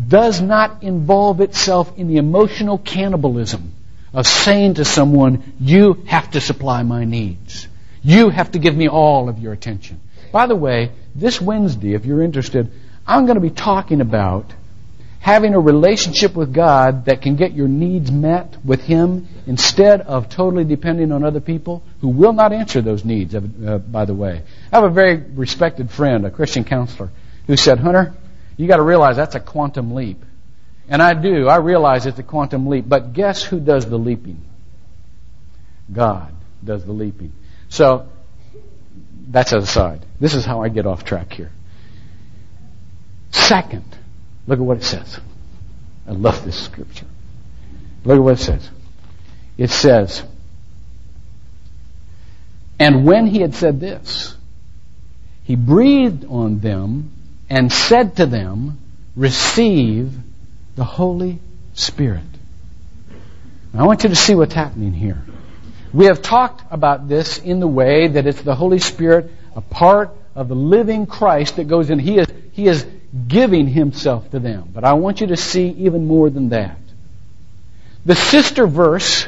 does 0.07 0.41
not 0.41 0.83
involve 0.83 1.39
itself 1.39 1.97
in 1.97 2.07
the 2.07 2.17
emotional 2.17 2.77
cannibalism 2.77 3.73
of 4.13 4.25
saying 4.25 4.73
to 4.75 4.85
someone, 4.85 5.53
you 5.59 6.03
have 6.07 6.31
to 6.31 6.41
supply 6.41 6.83
my 6.83 7.05
needs. 7.05 7.67
You 8.03 8.29
have 8.29 8.51
to 8.53 8.59
give 8.59 8.75
me 8.75 8.89
all 8.89 9.29
of 9.29 9.39
your 9.39 9.53
attention. 9.53 10.01
By 10.31 10.47
the 10.47 10.55
way, 10.55 10.91
this 11.15 11.39
Wednesday, 11.39 11.93
if 11.93 12.05
you're 12.05 12.23
interested, 12.23 12.71
I'm 13.05 13.25
going 13.25 13.35
to 13.35 13.41
be 13.41 13.51
talking 13.51 14.01
about 14.01 14.51
having 15.21 15.53
a 15.53 15.59
relationship 15.59 16.35
with 16.35 16.51
God 16.51 17.05
that 17.05 17.21
can 17.21 17.35
get 17.35 17.53
your 17.53 17.67
needs 17.67 18.11
met 18.11 18.57
with 18.65 18.81
Him 18.81 19.27
instead 19.45 20.01
of 20.01 20.29
totally 20.29 20.63
depending 20.63 21.11
on 21.11 21.23
other 21.23 21.39
people 21.39 21.83
who 22.01 22.09
will 22.09 22.33
not 22.33 22.51
answer 22.51 22.81
those 22.81 23.05
needs, 23.05 23.35
uh, 23.35 23.39
by 23.39 24.05
the 24.05 24.15
way. 24.15 24.41
I 24.71 24.75
have 24.75 24.83
a 24.83 24.93
very 24.93 25.17
respected 25.17 25.91
friend, 25.91 26.25
a 26.25 26.31
Christian 26.31 26.63
counselor, 26.63 27.11
who 27.45 27.55
said, 27.55 27.77
Hunter, 27.77 28.13
you 28.57 28.67
got 28.67 28.77
to 28.77 28.83
realize 28.83 29.15
that's 29.15 29.35
a 29.35 29.39
quantum 29.39 29.93
leap. 29.93 30.25
And 30.89 31.03
I 31.03 31.13
do. 31.13 31.47
I 31.47 31.57
realize 31.57 32.07
it's 32.07 32.19
a 32.19 32.23
quantum 32.23 32.67
leap. 32.67 32.89
But 32.89 33.13
guess 33.13 33.43
who 33.43 33.59
does 33.59 33.85
the 33.85 33.97
leaping? 33.97 34.41
God 35.93 36.33
does 36.63 36.83
the 36.83 36.93
leaping. 36.93 37.31
So, 37.69 38.09
that's 39.27 39.53
aside. 39.53 40.03
This 40.19 40.33
is 40.33 40.45
how 40.45 40.63
I 40.63 40.69
get 40.69 40.87
off 40.87 41.05
track 41.05 41.31
here. 41.31 41.51
Second, 43.29 43.85
look 44.47 44.59
at 44.59 44.65
what 44.65 44.77
it 44.77 44.83
says. 44.83 45.19
I 46.07 46.11
love 46.11 46.43
this 46.43 46.61
scripture. 46.61 47.05
Look 48.03 48.17
at 48.17 48.23
what 48.23 48.33
it 48.33 48.43
says. 48.43 48.69
It 49.57 49.69
says, 49.69 50.23
And 52.79 53.05
when 53.05 53.27
he 53.27 53.41
had 53.41 53.53
said 53.53 53.79
this, 53.79 54.35
he 55.43 55.55
breathed 55.55 56.25
on 56.25 56.59
them 56.59 57.11
and 57.49 57.71
said 57.71 58.15
to 58.17 58.25
them, 58.25 58.79
Receive 59.15 60.13
the 60.75 60.83
Holy 60.83 61.39
Spirit. 61.73 62.23
Now, 63.73 63.83
I 63.83 63.87
want 63.87 64.03
you 64.03 64.09
to 64.09 64.15
see 64.15 64.35
what's 64.35 64.53
happening 64.53 64.93
here. 64.93 65.21
We 65.93 66.05
have 66.05 66.21
talked 66.21 66.63
about 66.71 67.07
this 67.07 67.37
in 67.37 67.59
the 67.59 67.67
way 67.67 68.07
that 68.07 68.25
it's 68.25 68.41
the 68.41 68.55
Holy 68.55 68.79
Spirit, 68.79 69.29
a 69.55 69.61
part 69.61 70.11
of 70.35 70.47
the 70.47 70.55
living 70.55 71.05
Christ 71.05 71.57
that 71.57 71.67
goes 71.67 71.89
in. 71.89 71.99
He 71.99 72.17
is, 72.17 72.27
he 72.53 72.67
is 72.67 72.85
giving 73.27 73.67
himself 73.67 74.29
to 74.31 74.39
them. 74.39 74.69
But 74.73 74.83
I 74.83 74.93
want 74.93 75.21
you 75.21 75.27
to 75.27 75.37
see 75.37 75.69
even 75.69 76.07
more 76.07 76.29
than 76.29 76.49
that. 76.49 76.77
The 78.05 78.15
sister 78.15 78.65
verse 78.67 79.27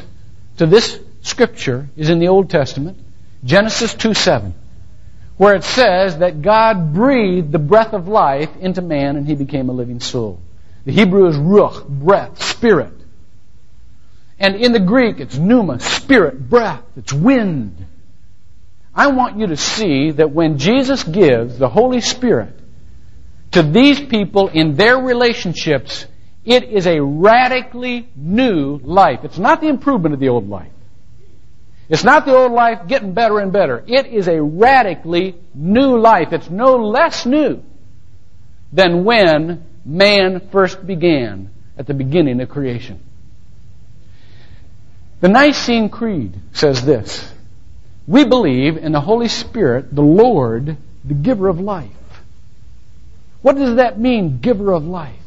to 0.56 0.66
this 0.66 0.98
scripture 1.22 1.88
is 1.96 2.10
in 2.10 2.18
the 2.18 2.28
Old 2.28 2.50
Testament, 2.50 2.98
Genesis 3.44 3.94
2 3.94 4.14
7, 4.14 4.54
where 5.36 5.54
it 5.54 5.64
says 5.64 6.18
that 6.18 6.42
God 6.42 6.94
breathed 6.94 7.52
the 7.52 7.58
breath 7.58 7.92
of 7.92 8.08
life 8.08 8.50
into 8.60 8.82
man 8.82 9.16
and 9.16 9.26
he 9.26 9.34
became 9.34 9.68
a 9.68 9.72
living 9.72 10.00
soul. 10.00 10.40
The 10.84 10.92
Hebrew 10.92 11.28
is 11.28 11.36
ruach, 11.36 11.86
breath, 11.86 12.42
spirit. 12.42 12.92
And 14.38 14.56
in 14.56 14.72
the 14.72 14.80
Greek, 14.80 15.20
it's 15.20 15.36
pneuma, 15.36 15.80
spirit, 15.80 16.50
breath, 16.50 16.82
it's 16.96 17.12
wind. 17.12 17.86
I 18.94 19.08
want 19.08 19.38
you 19.38 19.48
to 19.48 19.56
see 19.56 20.12
that 20.12 20.30
when 20.30 20.58
Jesus 20.58 21.02
gives 21.02 21.58
the 21.58 21.68
Holy 21.68 22.00
Spirit 22.00 22.58
to 23.54 23.62
these 23.62 24.00
people 24.00 24.48
in 24.48 24.74
their 24.74 24.98
relationships, 24.98 26.06
it 26.44 26.64
is 26.64 26.86
a 26.88 27.00
radically 27.00 28.08
new 28.16 28.78
life. 28.82 29.20
It's 29.22 29.38
not 29.38 29.60
the 29.60 29.68
improvement 29.68 30.12
of 30.12 30.20
the 30.20 30.28
old 30.28 30.48
life. 30.48 30.72
It's 31.88 32.02
not 32.02 32.26
the 32.26 32.34
old 32.34 32.50
life 32.50 32.88
getting 32.88 33.14
better 33.14 33.38
and 33.38 33.52
better. 33.52 33.84
It 33.86 34.06
is 34.06 34.26
a 34.26 34.42
radically 34.42 35.36
new 35.54 35.98
life. 35.98 36.32
It's 36.32 36.50
no 36.50 36.76
less 36.76 37.26
new 37.26 37.62
than 38.72 39.04
when 39.04 39.64
man 39.84 40.48
first 40.50 40.84
began 40.84 41.50
at 41.78 41.86
the 41.86 41.94
beginning 41.94 42.40
of 42.40 42.48
creation. 42.48 43.00
The 45.20 45.28
Nicene 45.28 45.90
Creed 45.90 46.34
says 46.52 46.84
this 46.84 47.32
We 48.08 48.24
believe 48.24 48.78
in 48.78 48.90
the 48.90 49.00
Holy 49.00 49.28
Spirit, 49.28 49.94
the 49.94 50.02
Lord, 50.02 50.76
the 51.04 51.14
giver 51.14 51.48
of 51.48 51.60
life. 51.60 51.90
What 53.44 53.56
does 53.56 53.76
that 53.76 54.00
mean, 54.00 54.38
giver 54.38 54.72
of 54.72 54.86
life? 54.86 55.20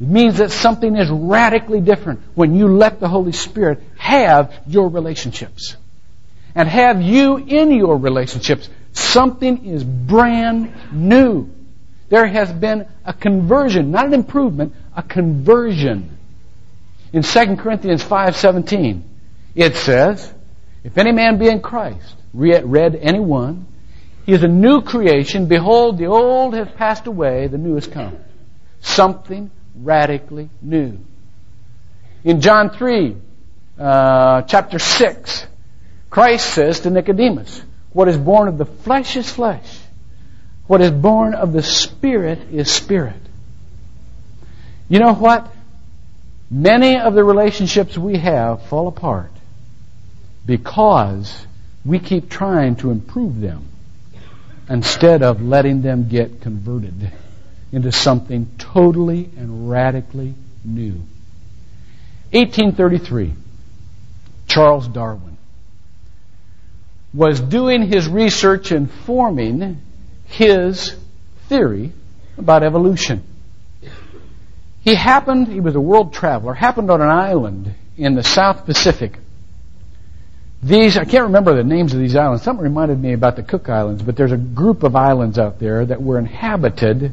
It 0.00 0.06
means 0.06 0.38
that 0.38 0.52
something 0.52 0.94
is 0.94 1.10
radically 1.10 1.80
different 1.80 2.20
when 2.36 2.54
you 2.54 2.68
let 2.68 3.00
the 3.00 3.08
Holy 3.08 3.32
Spirit 3.32 3.82
have 3.96 4.54
your 4.68 4.88
relationships. 4.88 5.76
And 6.54 6.68
have 6.68 7.02
you 7.02 7.38
in 7.38 7.72
your 7.72 7.96
relationships. 7.98 8.68
Something 8.92 9.66
is 9.66 9.82
brand 9.82 10.72
new. 10.92 11.50
There 12.10 12.28
has 12.28 12.52
been 12.52 12.86
a 13.04 13.12
conversion, 13.12 13.90
not 13.90 14.06
an 14.06 14.14
improvement, 14.14 14.76
a 14.96 15.02
conversion. 15.02 16.16
In 17.12 17.24
2 17.24 17.56
Corinthians 17.56 18.04
5:17, 18.04 19.02
it 19.56 19.74
says, 19.74 20.32
"If 20.84 20.96
any 20.96 21.10
man 21.10 21.38
be 21.38 21.48
in 21.48 21.58
Christ, 21.58 22.14
read 22.32 22.94
any 23.02 23.18
one, 23.18 23.66
he 24.24 24.32
is 24.32 24.42
a 24.42 24.48
new 24.48 24.82
creation. 24.82 25.46
Behold, 25.46 25.98
the 25.98 26.06
old 26.06 26.54
has 26.54 26.68
passed 26.72 27.06
away, 27.06 27.48
the 27.48 27.58
new 27.58 27.74
has 27.74 27.86
come. 27.86 28.16
Something 28.80 29.50
radically 29.74 30.48
new. 30.60 30.98
In 32.24 32.40
John 32.40 32.70
3, 32.70 33.16
uh, 33.78 34.42
chapter 34.42 34.78
6, 34.78 35.46
Christ 36.08 36.54
says 36.54 36.80
to 36.80 36.90
Nicodemus, 36.90 37.62
What 37.92 38.08
is 38.08 38.16
born 38.16 38.48
of 38.48 38.58
the 38.58 38.66
flesh 38.66 39.16
is 39.16 39.28
flesh. 39.28 39.78
What 40.66 40.80
is 40.80 40.92
born 40.92 41.34
of 41.34 41.52
the 41.52 41.62
Spirit 41.62 42.38
is 42.52 42.70
spirit. 42.70 43.20
You 44.88 45.00
know 45.00 45.14
what? 45.14 45.50
Many 46.50 46.98
of 46.98 47.14
the 47.14 47.24
relationships 47.24 47.98
we 47.98 48.18
have 48.18 48.66
fall 48.66 48.86
apart 48.86 49.32
because 50.44 51.46
we 51.84 51.98
keep 51.98 52.28
trying 52.28 52.76
to 52.76 52.90
improve 52.90 53.40
them 53.40 53.68
instead 54.72 55.22
of 55.22 55.42
letting 55.42 55.82
them 55.82 56.08
get 56.08 56.40
converted 56.40 57.12
into 57.72 57.92
something 57.92 58.50
totally 58.56 59.28
and 59.36 59.68
radically 59.68 60.34
new. 60.64 60.94
1833, 62.30 63.34
Charles 64.48 64.88
Darwin 64.88 65.36
was 67.12 67.38
doing 67.38 67.82
his 67.82 68.08
research 68.08 68.72
and 68.72 68.90
forming 68.90 69.78
his 70.24 70.96
theory 71.50 71.92
about 72.38 72.62
evolution. 72.62 73.22
He 74.80 74.94
happened, 74.94 75.48
he 75.48 75.60
was 75.60 75.74
a 75.74 75.80
world 75.80 76.14
traveler, 76.14 76.54
happened 76.54 76.90
on 76.90 77.02
an 77.02 77.10
island 77.10 77.74
in 77.98 78.14
the 78.14 78.22
South 78.22 78.64
Pacific 78.64 79.18
these, 80.62 80.96
I 80.96 81.04
can't 81.04 81.24
remember 81.24 81.54
the 81.56 81.64
names 81.64 81.92
of 81.92 81.98
these 81.98 82.14
islands. 82.14 82.44
Something 82.44 82.62
reminded 82.62 83.00
me 83.00 83.14
about 83.14 83.34
the 83.34 83.42
Cook 83.42 83.68
Islands, 83.68 84.02
but 84.02 84.16
there's 84.16 84.32
a 84.32 84.36
group 84.36 84.84
of 84.84 84.94
islands 84.94 85.38
out 85.38 85.58
there 85.58 85.84
that 85.84 86.00
were 86.00 86.18
inhabited 86.18 87.12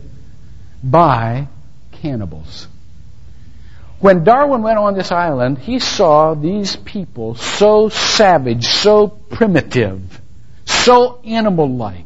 by 0.84 1.48
cannibals. 1.92 2.68
When 4.00 4.24
Darwin 4.24 4.62
went 4.62 4.78
on 4.78 4.94
this 4.94 5.12
island, 5.12 5.58
he 5.58 5.80
saw 5.80 6.36
these 6.36 6.76
people 6.76 7.36
so 7.36 7.90
savage, 7.90 8.66
so 8.66 9.08
primitive, 9.08 10.22
so 10.66 11.20
animal-like, 11.26 12.06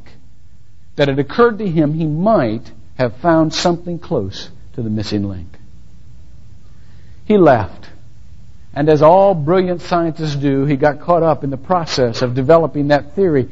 that 0.95 1.09
it 1.09 1.19
occurred 1.19 1.59
to 1.59 1.69
him 1.69 1.93
he 1.93 2.05
might 2.05 2.71
have 2.97 3.17
found 3.17 3.53
something 3.53 3.99
close 3.99 4.49
to 4.73 4.81
the 4.81 4.89
missing 4.89 5.27
link. 5.27 5.57
He 7.25 7.37
left. 7.37 7.89
And 8.73 8.89
as 8.89 9.01
all 9.01 9.35
brilliant 9.35 9.81
scientists 9.81 10.35
do, 10.35 10.65
he 10.65 10.75
got 10.75 11.01
caught 11.01 11.23
up 11.23 11.43
in 11.43 11.49
the 11.51 11.57
process 11.57 12.21
of 12.21 12.33
developing 12.33 12.87
that 12.87 13.13
theory. 13.13 13.49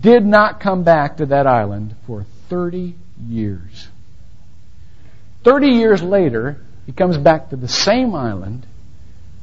Did 0.00 0.24
not 0.24 0.60
come 0.60 0.82
back 0.82 1.18
to 1.18 1.26
that 1.26 1.46
island 1.46 1.94
for 2.06 2.24
30 2.48 2.94
years. 3.28 3.88
30 5.44 5.68
years 5.68 6.02
later, 6.02 6.58
he 6.86 6.92
comes 6.92 7.18
back 7.18 7.50
to 7.50 7.56
the 7.56 7.68
same 7.68 8.14
island, 8.14 8.66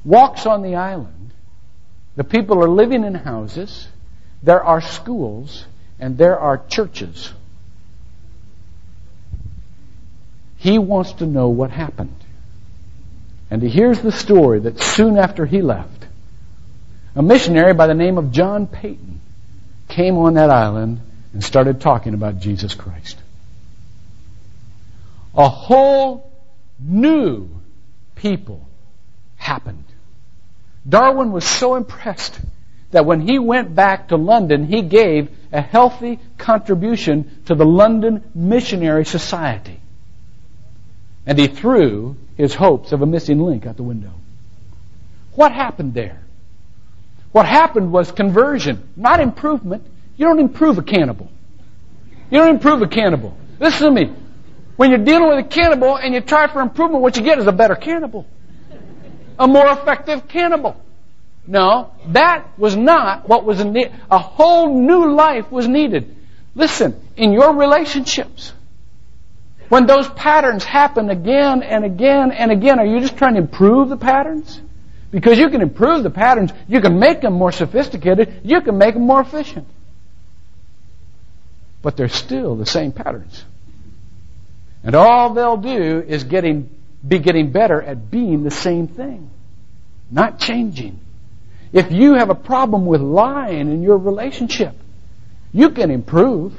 walks 0.04 0.46
on 0.46 0.64
the 0.64 0.76
island. 0.76 1.32
The 2.16 2.24
people 2.24 2.64
are 2.64 2.70
living 2.70 3.04
in 3.04 3.14
houses. 3.14 3.88
There 4.42 4.64
are 4.64 4.82
schools 4.82 5.66
and 6.00 6.18
there 6.18 6.40
are 6.40 6.58
churches. 6.58 7.32
He 10.58 10.78
wants 10.78 11.14
to 11.14 11.26
know 11.26 11.50
what 11.50 11.72
happened. 11.72 12.19
And 13.52 13.62
he 13.62 13.70
hears 13.70 14.00
the 14.02 14.12
story 14.12 14.60
that 14.60 14.80
soon 14.80 15.18
after 15.18 15.46
he 15.46 15.62
left, 15.62 16.06
a 17.16 17.24
missionary 17.24 17.74
by 17.74 17.88
the 17.88 17.94
name 17.94 18.18
of 18.18 18.32
John 18.32 18.68
Paton 18.68 19.22
came 19.88 20.18
on 20.18 20.36
that 20.36 20.50
island 20.50 21.02
and 21.34 21.44
started 21.44 21.82
talking 21.82 22.14
about 22.14 22.40
Jesus 22.40 22.76
Christ. 22.76 23.18
A 25.36 25.50
whole 25.50 26.32
new 26.80 27.50
people 28.16 28.68
happened. 29.38 29.86
Darwin 30.88 31.32
was 31.32 31.46
so 31.46 31.76
impressed 31.76 32.40
that 32.92 33.06
when 33.06 33.22
he 33.22 33.38
went 33.38 33.76
back 33.76 34.10
to 34.10 34.16
London, 34.16 34.66
he 34.66 34.82
gave 34.82 35.30
a 35.52 35.62
healthy 35.62 36.20
contribution 36.38 37.42
to 37.46 37.56
the 37.56 37.66
London 37.66 38.24
Missionary 38.34 39.06
Society. 39.06 39.80
And 41.30 41.38
he 41.38 41.46
threw 41.46 42.16
his 42.38 42.56
hopes 42.56 42.92
of 42.92 43.04
a 43.04 43.06
missing 43.06 43.40
link 43.40 43.68
out 43.68 43.78
the 43.78 43.84
window. 43.84 44.12
What 45.36 45.52
happened 45.52 45.94
there? 45.94 46.24
What 47.32 47.46
happened 47.46 47.92
was 47.92 48.12
conversion, 48.12 48.90
not 48.96 49.20
improvement. 49.20 49.86
You 50.18 50.26
don't 50.26 50.40
improve 50.40 50.80
a 50.80 50.82
cannibal. 50.82 51.30
You 52.32 52.40
don't 52.40 52.56
improve 52.56 52.82
a 52.82 52.88
cannibal. 52.88 53.38
Listen 53.60 53.86
to 53.86 53.92
me. 53.92 54.12
When 54.76 54.90
you're 54.90 55.06
dealing 55.06 55.30
with 55.30 55.46
a 55.46 55.48
cannibal 55.48 55.98
and 55.98 56.16
you 56.16 56.22
try 56.22 56.48
for 56.48 56.62
improvement, 56.62 57.04
what 57.04 57.16
you 57.16 57.22
get 57.22 57.38
is 57.38 57.46
a 57.46 57.52
better 57.52 57.76
cannibal. 57.76 58.26
A 59.38 59.48
more 59.48 59.70
effective 59.70 60.28
cannibal. 60.28 60.84
No, 61.46 61.92
that 62.08 62.58
was 62.58 62.76
not 62.76 63.30
what 63.30 63.46
was 63.46 63.64
needed. 63.64 63.94
A 64.10 64.18
whole 64.18 64.82
new 64.82 65.14
life 65.14 65.52
was 65.52 65.68
needed. 65.68 66.16
Listen, 66.56 67.00
in 67.16 67.34
your 67.34 67.56
relationships, 67.56 68.52
when 69.70 69.86
those 69.86 70.10
patterns 70.10 70.64
happen 70.64 71.10
again 71.10 71.64
and 71.64 71.86
again 71.86 72.32
and 72.32 72.52
again, 72.52 72.80
are 72.80 72.86
you 72.86 73.00
just 73.00 73.18
trying 73.18 73.36
to 73.36 73.42
improve 73.42 73.90
the 73.90 73.98
patterns? 73.98 74.60
Because 75.12 75.40
you 75.40 75.50
can 75.50 75.62
improve 75.62 76.04
the 76.04 76.10
patterns, 76.10 76.52
you 76.68 76.82
can 76.82 77.00
make 77.00 77.22
them 77.22 77.34
more 77.34 77.52
sophisticated, 77.52 78.42
you 78.44 78.62
can 78.62 78.78
make 78.78 78.94
them 78.94 79.04
more 79.04 79.22
efficient. 79.22 79.68
But 81.82 81.98
they're 81.98 82.10
still 82.10 82.56
the 82.56 82.66
same 82.66 82.92
patterns. 82.92 83.44
And 84.84 84.96
all 84.96 85.34
they'll 85.34 85.58
do 85.58 86.02
is 86.02 86.24
getting, 86.24 86.70
be 87.08 87.20
getting 87.20 87.52
better 87.52 87.82
at 87.82 88.12
being 88.12 88.44
the 88.44 88.52
same 88.52 88.88
thing, 88.88 89.30
not 90.12 90.40
changing. 90.40 91.00
If 91.72 91.92
you 91.92 92.16
have 92.16 92.30
a 92.30 92.36
problem 92.36 92.86
with 92.86 93.02
lying 93.02 93.72
in 93.72 93.84
your 93.84 93.98
relationship, 93.98 94.74
you 95.52 95.70
can 95.72 95.92
improve. 95.92 96.54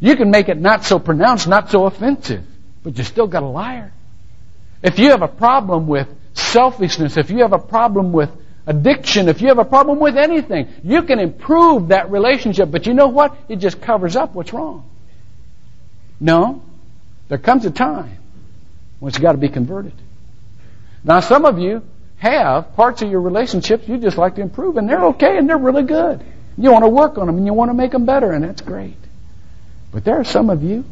You 0.00 0.16
can 0.16 0.30
make 0.30 0.48
it 0.48 0.58
not 0.58 0.84
so 0.84 0.98
pronounced, 0.98 1.46
not 1.46 1.70
so 1.70 1.84
offensive, 1.84 2.42
but 2.82 2.96
you 2.96 3.04
still 3.04 3.26
got 3.26 3.42
a 3.42 3.46
liar. 3.46 3.92
If 4.82 4.98
you 4.98 5.10
have 5.10 5.22
a 5.22 5.28
problem 5.28 5.86
with 5.86 6.08
selfishness, 6.32 7.18
if 7.18 7.30
you 7.30 7.38
have 7.38 7.52
a 7.52 7.58
problem 7.58 8.12
with 8.12 8.30
addiction, 8.66 9.28
if 9.28 9.42
you 9.42 9.48
have 9.48 9.58
a 9.58 9.64
problem 9.64 10.00
with 10.00 10.16
anything, 10.16 10.68
you 10.82 11.02
can 11.02 11.18
improve 11.18 11.88
that 11.88 12.10
relationship, 12.10 12.70
but 12.70 12.86
you 12.86 12.94
know 12.94 13.08
what? 13.08 13.36
It 13.48 13.56
just 13.56 13.82
covers 13.82 14.16
up 14.16 14.34
what's 14.34 14.52
wrong. 14.54 14.88
No. 16.18 16.62
There 17.28 17.38
comes 17.38 17.66
a 17.66 17.70
time 17.70 18.16
when 19.00 19.10
it's 19.10 19.18
got 19.18 19.32
to 19.32 19.38
be 19.38 19.48
converted. 19.48 19.92
Now, 21.04 21.20
some 21.20 21.44
of 21.44 21.58
you 21.58 21.82
have 22.16 22.74
parts 22.74 23.02
of 23.02 23.10
your 23.10 23.20
relationships 23.20 23.88
you 23.88 23.98
just 23.98 24.18
like 24.18 24.36
to 24.36 24.40
improve, 24.40 24.76
and 24.76 24.88
they're 24.88 25.06
okay 25.06 25.36
and 25.36 25.48
they're 25.48 25.58
really 25.58 25.82
good. 25.82 26.22
You 26.56 26.72
want 26.72 26.84
to 26.84 26.88
work 26.88 27.18
on 27.18 27.26
them 27.26 27.36
and 27.36 27.46
you 27.46 27.54
want 27.54 27.70
to 27.70 27.74
make 27.74 27.92
them 27.92 28.06
better, 28.06 28.32
and 28.32 28.44
that's 28.44 28.62
great. 28.62 28.96
But 29.92 30.04
there 30.04 30.18
are 30.18 30.24
some 30.24 30.50
of 30.50 30.62
you 30.62 30.84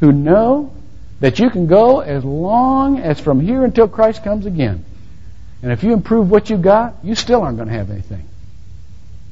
who 0.00 0.12
know 0.12 0.74
that 1.20 1.38
you 1.38 1.50
can 1.50 1.66
go 1.66 2.00
as 2.00 2.24
long 2.24 2.98
as 2.98 3.18
from 3.20 3.40
here 3.40 3.64
until 3.64 3.88
Christ 3.88 4.22
comes 4.22 4.44
again. 4.44 4.84
And 5.62 5.72
if 5.72 5.82
you 5.82 5.92
improve 5.92 6.30
what 6.30 6.50
you 6.50 6.58
got, 6.58 6.96
you 7.02 7.14
still 7.14 7.42
aren't 7.42 7.56
going 7.56 7.68
to 7.68 7.74
have 7.74 7.90
anything. 7.90 8.28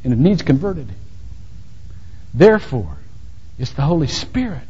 And 0.03 0.13
it 0.13 0.19
needs 0.19 0.43
converted. 0.43 0.89
Therefore, 2.33 2.97
it's 3.59 3.73
the 3.73 3.83
Holy 3.83 4.09
Spirit 4.09 4.67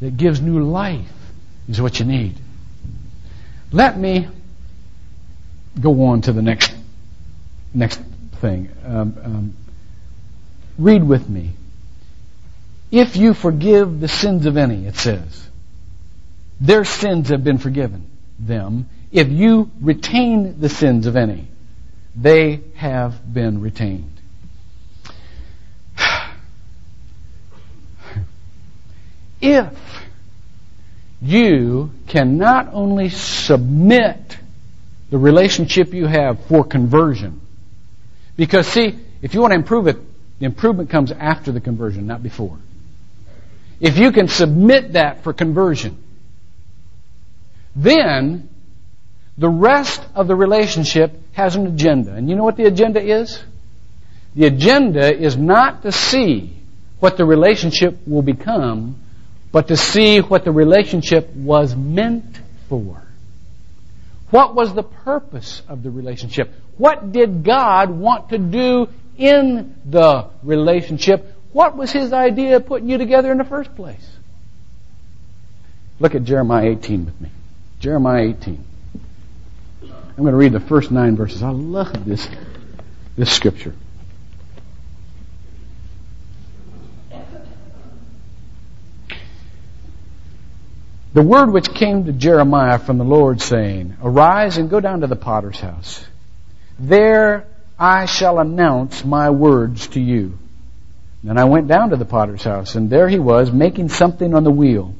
that 0.00 0.16
gives 0.16 0.40
new 0.40 0.62
life 0.64 1.12
is 1.68 1.80
what 1.80 1.98
you 1.98 2.06
need. 2.06 2.34
Let 3.70 3.98
me 3.98 4.28
go 5.80 6.04
on 6.04 6.22
to 6.22 6.32
the 6.32 6.42
next 6.42 6.74
next 7.72 8.00
thing. 8.40 8.70
Um, 8.84 9.16
um, 9.24 9.56
read 10.78 11.02
with 11.02 11.28
me. 11.28 11.52
If 12.94 13.16
you 13.16 13.34
forgive 13.34 13.98
the 13.98 14.06
sins 14.06 14.46
of 14.46 14.56
any, 14.56 14.86
it 14.86 14.94
says, 14.94 15.48
their 16.60 16.84
sins 16.84 17.30
have 17.30 17.42
been 17.42 17.58
forgiven 17.58 18.08
them. 18.38 18.88
If 19.10 19.30
you 19.30 19.72
retain 19.80 20.60
the 20.60 20.68
sins 20.68 21.06
of 21.06 21.16
any, 21.16 21.48
they 22.14 22.60
have 22.76 23.34
been 23.34 23.60
retained. 23.60 24.20
If 29.40 29.76
you 31.20 31.90
can 32.06 32.38
not 32.38 32.68
only 32.72 33.08
submit 33.08 34.38
the 35.10 35.18
relationship 35.18 35.92
you 35.92 36.06
have 36.06 36.46
for 36.46 36.62
conversion, 36.62 37.40
because 38.36 38.68
see, 38.68 38.96
if 39.20 39.34
you 39.34 39.40
want 39.40 39.50
to 39.50 39.56
improve 39.56 39.88
it, 39.88 39.98
the 40.38 40.46
improvement 40.46 40.90
comes 40.90 41.10
after 41.10 41.50
the 41.50 41.60
conversion, 41.60 42.06
not 42.06 42.22
before. 42.22 42.56
If 43.80 43.98
you 43.98 44.12
can 44.12 44.28
submit 44.28 44.92
that 44.92 45.24
for 45.24 45.32
conversion, 45.32 46.02
then 47.76 48.48
the 49.36 49.48
rest 49.48 50.00
of 50.14 50.28
the 50.28 50.36
relationship 50.36 51.12
has 51.32 51.56
an 51.56 51.66
agenda. 51.66 52.14
And 52.14 52.28
you 52.28 52.36
know 52.36 52.44
what 52.44 52.56
the 52.56 52.66
agenda 52.66 53.00
is? 53.00 53.42
The 54.34 54.46
agenda 54.46 55.14
is 55.14 55.36
not 55.36 55.82
to 55.82 55.92
see 55.92 56.56
what 57.00 57.16
the 57.16 57.24
relationship 57.24 58.06
will 58.06 58.22
become, 58.22 59.00
but 59.52 59.68
to 59.68 59.76
see 59.76 60.20
what 60.20 60.44
the 60.44 60.52
relationship 60.52 61.34
was 61.34 61.74
meant 61.74 62.40
for. 62.68 63.02
What 64.30 64.54
was 64.54 64.74
the 64.74 64.82
purpose 64.82 65.62
of 65.68 65.82
the 65.82 65.90
relationship? 65.90 66.52
What 66.76 67.12
did 67.12 67.44
God 67.44 67.90
want 67.90 68.30
to 68.30 68.38
do 68.38 68.88
in 69.16 69.76
the 69.84 70.30
relationship? 70.42 71.33
What 71.54 71.76
was 71.76 71.92
His 71.92 72.12
idea 72.12 72.56
of 72.56 72.66
putting 72.66 72.88
you 72.88 72.98
together 72.98 73.30
in 73.30 73.38
the 73.38 73.44
first 73.44 73.76
place? 73.76 74.04
Look 76.00 76.16
at 76.16 76.24
Jeremiah 76.24 76.70
18 76.70 77.04
with 77.04 77.20
me. 77.20 77.30
Jeremiah 77.78 78.24
18. 78.24 78.64
I'm 79.82 80.16
going 80.16 80.32
to 80.32 80.36
read 80.36 80.50
the 80.50 80.58
first 80.58 80.90
nine 80.90 81.14
verses. 81.14 81.44
I 81.44 81.50
love 81.50 82.04
this, 82.04 82.28
this 83.16 83.32
scripture. 83.32 83.72
The 91.12 91.22
word 91.22 91.52
which 91.52 91.72
came 91.72 92.06
to 92.06 92.12
Jeremiah 92.12 92.80
from 92.80 92.98
the 92.98 93.04
Lord 93.04 93.40
saying, 93.40 93.96
Arise 94.02 94.58
and 94.58 94.68
go 94.68 94.80
down 94.80 95.02
to 95.02 95.06
the 95.06 95.14
potter's 95.14 95.60
house. 95.60 96.04
There 96.80 97.46
I 97.78 98.06
shall 98.06 98.40
announce 98.40 99.04
my 99.04 99.30
words 99.30 99.86
to 99.88 100.00
you. 100.00 100.36
And 101.26 101.38
I 101.38 101.44
went 101.44 101.68
down 101.68 101.90
to 101.90 101.96
the 101.96 102.04
potter's 102.04 102.44
house, 102.44 102.74
and 102.74 102.90
there 102.90 103.08
he 103.08 103.18
was, 103.18 103.50
making 103.50 103.88
something 103.88 104.34
on 104.34 104.44
the 104.44 104.50
wheel. 104.50 104.94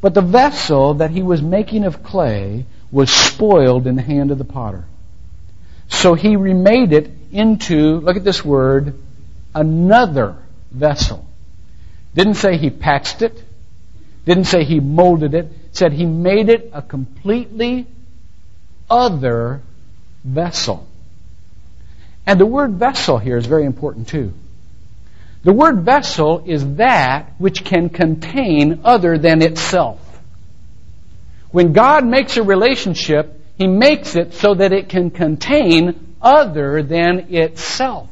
But 0.00 0.14
the 0.14 0.22
vessel 0.22 0.94
that 0.94 1.10
he 1.10 1.22
was 1.22 1.42
making 1.42 1.84
of 1.84 2.02
clay 2.02 2.66
was 2.92 3.10
spoiled 3.10 3.86
in 3.86 3.96
the 3.96 4.02
hand 4.02 4.30
of 4.30 4.38
the 4.38 4.44
potter. 4.44 4.84
So 5.88 6.14
he 6.14 6.36
remade 6.36 6.92
it 6.92 7.10
into, 7.32 7.98
look 8.00 8.16
at 8.16 8.24
this 8.24 8.44
word, 8.44 8.94
another 9.54 10.36
vessel. 10.70 11.26
Didn't 12.14 12.34
say 12.34 12.56
he 12.56 12.70
patched 12.70 13.22
it. 13.22 13.42
Didn't 14.24 14.44
say 14.44 14.64
he 14.64 14.78
molded 14.78 15.34
it. 15.34 15.48
Said 15.72 15.92
he 15.92 16.06
made 16.06 16.48
it 16.48 16.70
a 16.72 16.82
completely 16.82 17.86
other 18.88 19.62
vessel. 20.24 20.86
And 22.26 22.38
the 22.38 22.46
word 22.46 22.74
vessel 22.74 23.18
here 23.18 23.36
is 23.36 23.46
very 23.46 23.64
important 23.64 24.08
too. 24.08 24.32
The 25.42 25.52
word 25.52 25.82
vessel 25.84 26.42
is 26.44 26.76
that 26.76 27.32
which 27.38 27.64
can 27.64 27.88
contain 27.88 28.80
other 28.84 29.16
than 29.16 29.42
itself. 29.42 29.98
When 31.50 31.72
God 31.72 32.04
makes 32.04 32.36
a 32.36 32.42
relationship, 32.42 33.40
He 33.56 33.66
makes 33.66 34.16
it 34.16 34.34
so 34.34 34.54
that 34.54 34.72
it 34.72 34.88
can 34.88 35.10
contain 35.10 36.16
other 36.20 36.82
than 36.82 37.34
itself. 37.34 38.10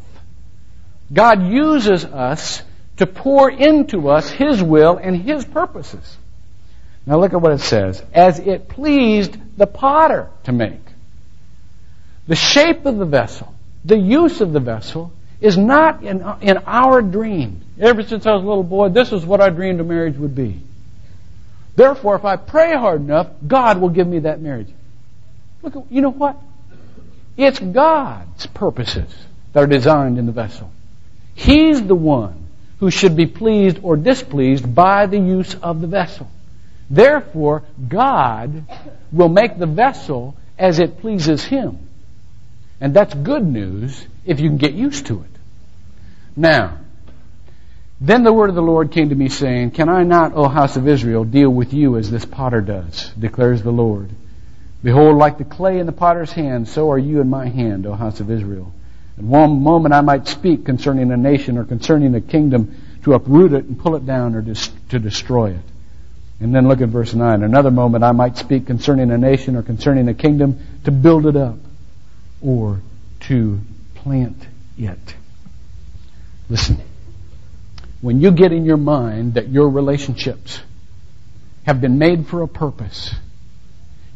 God 1.13 1.43
uses 1.43 2.05
us 2.05 2.63
to 2.97 3.07
pour 3.07 3.51
into 3.51 4.09
us 4.09 4.31
His 4.31 4.63
will 4.63 4.97
and 4.97 5.17
His 5.17 5.45
purposes. 5.45 6.17
Now 7.07 7.19
look 7.19 7.33
at 7.33 7.41
what 7.41 7.53
it 7.53 7.61
says. 7.61 8.03
As 8.13 8.39
it 8.39 8.69
pleased 8.69 9.37
the 9.57 9.67
potter 9.67 10.29
to 10.45 10.53
make. 10.53 10.81
The 12.27 12.37
shape 12.37 12.85
of 12.85 12.99
the 12.99 13.07
vessel, 13.07 13.55
the 13.85 13.99
use 13.99 14.41
of 14.41 14.53
the 14.53 14.61
vessel, 14.61 15.13
is 15.41 15.57
not 15.57 16.03
in, 16.03 16.25
in 16.41 16.59
our 16.67 17.03
dream. 17.03 17.61
Ever 17.81 18.03
since 18.03 18.27
I 18.27 18.33
was 18.33 18.43
a 18.43 18.47
little 18.47 18.65
boy, 18.65 18.89
this 18.89 19.13
is 19.13 19.25
what 19.25 19.41
I 19.41 19.51
dreamed 19.51 19.81
a 19.81 19.85
marriage 19.85 20.17
would 20.17 20.35
be. 20.35 20.61
Therefore, 21.77 22.17
if 22.17 22.25
I 22.25 22.37
pray 22.37 22.75
hard 22.75 23.01
enough, 23.01 23.29
God 23.47 23.81
will 23.81 23.91
give 23.91 24.07
me 24.07 24.21
that 24.21 24.41
marriage. 24.41 24.69
Look, 25.63 25.77
at, 25.77 25.93
you 25.93 26.01
know 26.01 26.11
what? 26.11 26.37
It's 27.37 27.61
God's 27.61 28.47
purposes 28.47 29.15
that 29.53 29.63
are 29.63 29.69
designed 29.69 30.19
in 30.19 30.27
the 30.27 30.33
vessel. 30.33 30.73
He's 31.35 31.81
the 31.81 31.95
one 31.95 32.49
who 32.81 32.91
should 32.91 33.17
be 33.17 33.27
pleased 33.27 33.79
or 33.83 33.97
displeased 33.97 34.75
by 34.75 35.07
the 35.07 35.19
use 35.19 35.55
of 35.55 35.81
the 35.81 35.87
vessel. 35.87 36.29
Therefore, 36.91 37.63
God 37.87 38.65
will 39.13 39.29
make 39.29 39.59
the 39.59 39.67
vessel 39.67 40.37
as 40.59 40.81
it 40.81 41.01
pleases 41.01 41.45
Him. 41.45 41.88
And 42.81 42.95
that's 42.95 43.15
good 43.15 43.45
news 43.45 44.07
if 44.25 44.41
you 44.41 44.49
can 44.49 44.59
get 44.59 44.75
used 44.75 45.07
to 45.07 45.23
it. 45.23 45.31
Now, 46.37 46.79
then 48.01 48.23
the 48.23 48.33
word 48.33 48.49
of 48.49 48.55
the 48.55 48.63
Lord 48.63 48.93
came 48.93 49.09
to 49.09 49.15
me 49.15 49.29
saying, 49.29 49.73
Can 49.73 49.89
I 49.89 50.05
not, 50.05 50.35
O 50.35 50.49
house 50.49 50.77
of 50.77 50.87
Israel, 50.87 51.25
deal 51.25 51.51
with 51.51 51.75
you 51.75 51.97
as 51.97 52.11
this 52.11 52.25
potter 52.25 52.61
does, 52.61 53.11
declares 53.19 53.63
the 53.63 53.73
Lord. 53.73 54.11
Behold, 54.85 55.17
like 55.17 55.39
the 55.39 55.45
clay 55.45 55.81
in 55.81 55.87
the 55.87 55.93
potter's 55.93 56.31
hand, 56.31 56.69
so 56.69 56.93
are 56.93 56.99
you 56.99 57.21
in 57.21 57.29
my 57.29 57.49
hand, 57.49 57.87
O 57.87 57.95
house 57.95 58.21
of 58.21 58.31
Israel. 58.31 58.73
At 59.17 59.25
one 59.25 59.61
moment 59.63 59.93
I 59.93 60.01
might 60.01 60.29
speak 60.29 60.65
concerning 60.65 61.11
a 61.11 61.17
nation 61.17 61.59
or 61.59 61.65
concerning 61.65 62.15
a 62.15 62.21
kingdom 62.21 62.77
to 63.03 63.15
uproot 63.15 63.53
it 63.53 63.65
and 63.65 63.77
pull 63.77 63.97
it 63.97 64.07
down 64.07 64.37
or 64.37 64.43
to 64.43 64.99
destroy 65.01 65.51
it. 65.51 65.65
And 66.39 66.55
then 66.55 66.69
look 66.69 66.81
at 66.81 66.91
verse 66.91 67.15
9. 67.15 67.43
Another 67.43 67.73
moment 67.73 68.05
I 68.05 68.13
might 68.13 68.37
speak 68.37 68.69
concerning 68.69 69.11
a 69.11 69.19
nation 69.19 69.57
or 69.57 69.65
concerning 69.65 70.07
a 70.09 70.15
kingdom 70.15 70.61
to 70.85 70.93
build 70.93 71.27
it 71.27 71.35
up 71.35 71.57
or 72.41 72.81
to 73.21 73.61
plant 73.95 74.47
it. 74.77 75.15
Listen, 76.49 76.81
when 78.01 78.21
you 78.21 78.31
get 78.31 78.53
in 78.53 78.65
your 78.65 78.77
mind 78.77 79.35
that 79.35 79.49
your 79.49 79.69
relationships 79.69 80.61
have 81.67 81.81
been 81.81 81.99
made 81.99 82.27
for 82.27 82.43
a 82.43 82.49
purpose, 82.49 83.15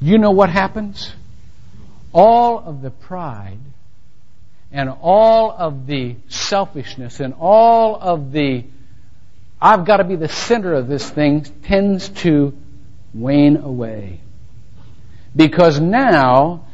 you 0.01 0.19
know 0.19 0.31
what 0.31 0.51
happens? 0.51 1.13
All 2.13 2.59
of 2.59 2.83
the 2.83 2.91
pride 2.91 3.59
and 4.71 4.89
all 4.89 5.51
of 5.51 5.87
the 5.87 6.17
selfishness 6.29 7.21
and 7.21 7.35
all 7.39 7.97
of 8.01 8.33
the 8.33 8.65
I've 9.61 9.85
got 9.85 9.99
to 9.99 10.05
be 10.05 10.17
the 10.17 10.29
center 10.29 10.75
of 10.75 10.89
this 10.89 11.09
thing 11.09 11.43
tends 11.63 12.09
to 12.09 12.53
wane 13.15 13.59
away. 13.59 14.21
Because 15.37 15.79
now 15.79 16.65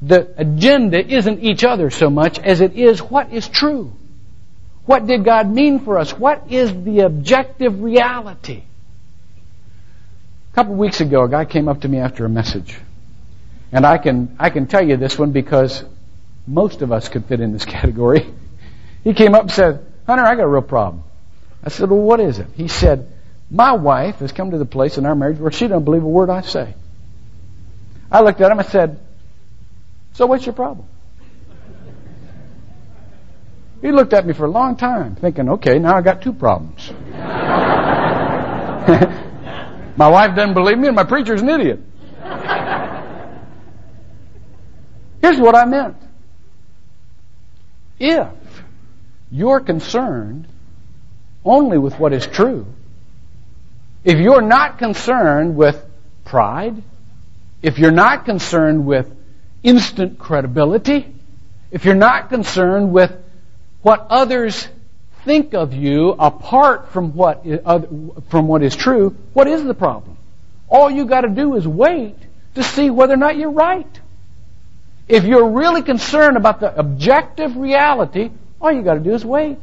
the 0.00 0.32
agenda 0.36 1.04
isn't 1.04 1.40
each 1.40 1.64
other 1.64 1.90
so 1.90 2.08
much 2.08 2.38
as 2.38 2.60
it 2.60 2.74
is 2.74 3.00
what 3.00 3.32
is 3.32 3.48
true. 3.48 3.92
What 4.86 5.06
did 5.06 5.24
God 5.24 5.50
mean 5.50 5.80
for 5.80 5.98
us? 5.98 6.12
What 6.12 6.50
is 6.50 6.72
the 6.84 7.00
objective 7.00 7.82
reality? 7.82 8.62
A 10.52 10.54
couple 10.54 10.72
of 10.72 10.78
weeks 10.78 11.00
ago, 11.00 11.24
a 11.24 11.28
guy 11.28 11.44
came 11.44 11.68
up 11.68 11.82
to 11.82 11.88
me 11.88 11.98
after 11.98 12.24
a 12.24 12.28
message. 12.28 12.78
And 13.70 13.84
I 13.84 13.98
can, 13.98 14.36
I 14.38 14.50
can 14.50 14.66
tell 14.66 14.86
you 14.86 14.96
this 14.96 15.18
one 15.18 15.32
because 15.32 15.84
most 16.46 16.80
of 16.80 16.90
us 16.90 17.08
could 17.08 17.26
fit 17.26 17.40
in 17.40 17.52
this 17.52 17.64
category. 17.66 18.26
He 19.04 19.14
came 19.14 19.34
up 19.34 19.42
and 19.42 19.50
said, 19.52 19.84
Hunter, 20.06 20.24
I 20.24 20.36
got 20.36 20.44
a 20.44 20.48
real 20.48 20.62
problem. 20.62 21.04
I 21.62 21.70
said, 21.70 21.90
well, 21.90 22.00
what 22.00 22.20
is 22.20 22.38
it? 22.38 22.46
He 22.54 22.68
said, 22.68 23.12
my 23.50 23.72
wife 23.72 24.16
has 24.20 24.32
come 24.32 24.52
to 24.52 24.58
the 24.58 24.64
place 24.64 24.96
in 24.96 25.06
our 25.06 25.14
marriage 25.14 25.38
where 25.38 25.50
she 25.50 25.66
doesn't 25.66 25.84
believe 25.84 26.02
a 26.02 26.08
word 26.08 26.30
I 26.30 26.42
say. 26.42 26.74
I 28.10 28.22
looked 28.22 28.40
at 28.40 28.50
him 28.50 28.58
and 28.58 28.68
said, 28.68 29.00
so 30.18 30.26
what's 30.26 30.44
your 30.44 30.52
problem? 30.52 30.84
He 33.80 33.92
looked 33.92 34.12
at 34.12 34.26
me 34.26 34.32
for 34.34 34.46
a 34.46 34.50
long 34.50 34.74
time, 34.76 35.14
thinking, 35.14 35.48
okay, 35.48 35.78
now 35.78 35.96
I 35.96 36.02
got 36.02 36.22
two 36.22 36.32
problems. 36.32 36.90
my 39.96 40.08
wife 40.08 40.34
doesn't 40.34 40.54
believe 40.54 40.76
me, 40.76 40.88
and 40.88 40.96
my 40.96 41.04
preacher's 41.04 41.40
an 41.40 41.48
idiot. 41.48 41.78
Here's 45.22 45.38
what 45.38 45.54
I 45.54 45.66
meant. 45.66 45.94
If 48.00 48.26
you're 49.30 49.60
concerned 49.60 50.48
only 51.44 51.78
with 51.78 51.96
what 51.96 52.12
is 52.12 52.26
true, 52.26 52.66
if 54.02 54.18
you're 54.18 54.42
not 54.42 54.78
concerned 54.78 55.54
with 55.54 55.80
pride, 56.24 56.82
if 57.62 57.78
you're 57.78 57.92
not 57.92 58.24
concerned 58.24 58.84
with 58.84 59.14
instant 59.62 60.18
credibility, 60.18 61.12
if 61.70 61.84
you're 61.84 61.94
not 61.94 62.28
concerned 62.28 62.92
with 62.92 63.12
what 63.82 64.06
others 64.10 64.68
think 65.24 65.54
of 65.54 65.74
you 65.74 66.10
apart 66.10 66.90
from 66.90 67.14
what 67.14 67.44
is, 67.44 67.60
from 68.30 68.48
what 68.48 68.62
is 68.62 68.74
true, 68.74 69.14
what 69.32 69.46
is 69.46 69.62
the 69.64 69.74
problem? 69.74 70.16
All 70.68 70.90
you 70.90 71.06
got 71.06 71.22
to 71.22 71.28
do 71.28 71.54
is 71.56 71.66
wait 71.66 72.16
to 72.54 72.62
see 72.62 72.90
whether 72.90 73.14
or 73.14 73.18
not 73.18 73.36
you're 73.36 73.50
right. 73.50 74.00
If 75.08 75.24
you're 75.24 75.48
really 75.48 75.82
concerned 75.82 76.36
about 76.36 76.60
the 76.60 76.76
objective 76.78 77.56
reality, 77.56 78.30
all 78.60 78.72
you 78.72 78.82
got 78.82 78.94
to 78.94 79.00
do 79.00 79.14
is 79.14 79.24
wait. 79.24 79.58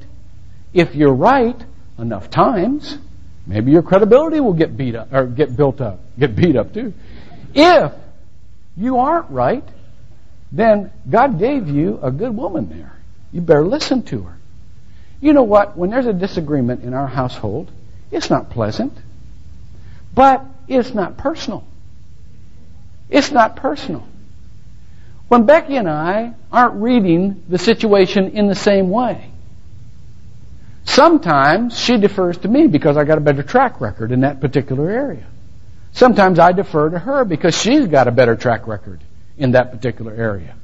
If 0.74 0.96
you're 0.96 1.14
right 1.14 1.58
enough 1.98 2.30
times, 2.30 2.98
maybe 3.46 3.72
your 3.72 3.84
credibility 3.84 4.40
will 4.40 4.54
get 4.54 4.76
beat 4.76 4.96
up 4.96 5.14
or 5.14 5.26
get 5.26 5.56
built 5.56 5.82
up, 5.82 6.00
get 6.18 6.36
beat 6.36 6.56
up 6.56 6.74
too. 6.74 6.94
If 7.54 7.92
you 8.76 8.98
aren't 8.98 9.30
right, 9.30 9.64
then 10.56 10.92
God 11.10 11.38
gave 11.38 11.68
you 11.68 12.00
a 12.02 12.12
good 12.12 12.36
woman 12.36 12.70
there. 12.70 12.94
You 13.34 13.42
better 13.42 13.66
listen 13.66 14.04
to 14.04 14.24
her. 14.24 14.38
You 15.20 15.34
know 15.34 15.44
what? 15.44 15.76
When 15.76 15.90
there's 15.90 16.06
a 16.06 16.14
disagreement 16.14 16.84
in 16.84 16.94
our 16.94 17.08
household, 17.08 17.70
it's 18.10 18.30
not 18.30 18.52
pleasant, 18.52 18.94
but 20.14 20.46
it's 20.70 20.94
not 20.94 21.18
personal. 21.18 21.66
It's 23.10 23.32
not 23.32 23.58
personal. 23.58 24.08
When 25.28 25.46
Becky 25.46 25.76
and 25.76 25.90
I 25.90 26.36
aren't 26.54 26.76
reading 26.76 27.44
the 27.50 27.58
situation 27.58 28.32
in 28.32 28.48
the 28.48 28.56
same 28.56 28.90
way, 28.90 29.30
sometimes 30.86 31.78
she 31.78 31.98
defers 31.98 32.38
to 32.40 32.48
me 32.48 32.68
because 32.68 32.96
I 32.96 33.04
got 33.04 33.18
a 33.18 33.22
better 33.22 33.44
track 33.44 33.82
record 33.82 34.14
in 34.14 34.22
that 34.22 34.40
particular 34.40 34.90
area. 34.90 35.26
Sometimes 35.92 36.40
I 36.40 36.54
defer 36.54 36.92
to 36.92 37.00
her 37.00 37.26
because 37.26 37.60
she's 37.60 37.88
got 37.88 38.08
a 38.08 38.12
better 38.12 38.38
track 38.38 38.68
record 38.68 39.02
in 39.38 39.52
that 39.52 39.72
particular 39.72 40.14
area. 40.14 40.56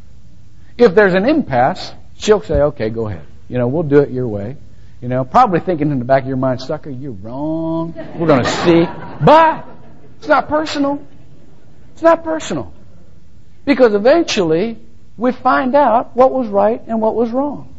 If 0.78 0.96
there's 0.96 1.14
an 1.14 1.26
impasse, 1.26 1.94
she'll 2.18 2.42
say, 2.42 2.62
okay, 2.62 2.90
go 2.90 3.08
ahead. 3.08 3.26
You 3.50 3.58
know, 3.58 3.68
we'll 3.68 3.84
do 3.84 4.00
it 4.00 4.12
your 4.12 4.28
way. 4.28 4.58
You 5.02 5.08
know, 5.08 5.26
probably 5.26 5.60
thinking 5.60 5.92
in 5.92 6.00
the 6.00 6.06
back 6.06 6.24
of 6.24 6.28
your 6.28 6.38
mind, 6.38 6.62
sucker, 6.62 6.90
you're 6.90 7.12
wrong. 7.12 7.94
We're 8.18 8.28
going 8.28 8.44
to 8.44 8.50
see. 8.50 8.84
But 9.26 9.66
it's 10.20 10.28
not 10.28 10.48
personal. 10.48 11.06
It's 11.94 12.02
not 12.02 12.24
personal. 12.24 12.72
Because 13.66 13.94
eventually 13.94 14.78
we 15.18 15.32
find 15.32 15.76
out 15.76 16.16
what 16.16 16.32
was 16.32 16.48
right 16.48 16.82
and 16.88 17.02
what 17.02 17.16
was 17.16 17.32
wrong. 17.32 17.76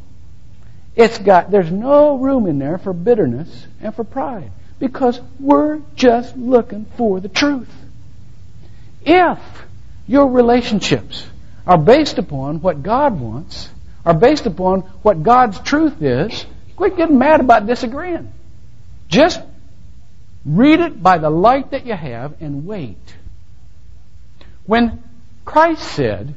It's 0.94 1.18
got, 1.18 1.50
there's 1.50 1.70
no 1.70 2.18
room 2.18 2.46
in 2.46 2.58
there 2.58 2.78
for 2.78 2.92
bitterness 2.92 3.66
and 3.80 3.94
for 3.94 4.04
pride. 4.04 4.50
Because 4.78 5.20
we're 5.40 5.80
just 5.94 6.36
looking 6.36 6.86
for 6.96 7.20
the 7.20 7.28
truth. 7.28 7.70
If 9.04 9.38
your 10.06 10.28
relationships 10.28 11.26
are 11.66 11.78
based 11.78 12.18
upon 12.18 12.60
what 12.60 12.82
God 12.82 13.18
wants, 13.20 13.70
are 14.04 14.14
based 14.14 14.46
upon 14.46 14.80
what 15.02 15.22
God's 15.22 15.60
truth 15.60 16.02
is, 16.02 16.44
quit 16.76 16.96
getting 16.96 17.18
mad 17.18 17.40
about 17.40 17.66
disagreeing. 17.66 18.32
Just 19.08 19.40
read 20.44 20.80
it 20.80 21.02
by 21.02 21.18
the 21.18 21.30
light 21.30 21.70
that 21.70 21.86
you 21.86 21.94
have 21.94 22.40
and 22.40 22.66
wait. 22.66 23.16
When 24.66 25.02
Christ 25.44 25.82
said, 25.82 26.34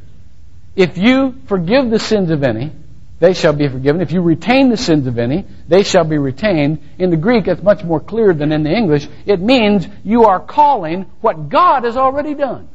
if 0.75 0.97
you 0.97 1.36
forgive 1.47 1.89
the 1.89 1.99
sins 1.99 2.32
of 2.32 2.43
any, 2.43 2.71
they 3.19 3.34
shall 3.34 3.54
be 3.54 3.67
forgiven. 3.67 4.01
If 4.01 4.12
you 4.12 4.21
retain 4.21 4.69
the 4.69 4.78
sins 4.78 5.08
of 5.08 5.17
any, 5.17 5.45
they 5.67 5.84
shall 5.84 6.04
be 6.04 6.17
retained. 6.17 6.80
In 6.99 7.12
the 7.12 7.17
Greek, 7.17 7.47
it's 7.47 7.63
much 7.63 7.84
more 7.84 7.99
clear 7.99 8.34
than 8.34 8.51
in 8.51 8.63
the 8.63 8.71
English. 8.71 9.08
It 9.25 9.39
means 9.39 9.88
you 10.04 10.25
are 10.25 10.39
calling 10.39 11.04
what 11.21 11.49
God 11.49 11.86
has 11.86 11.95
already 11.95 12.34
done. 12.34 12.67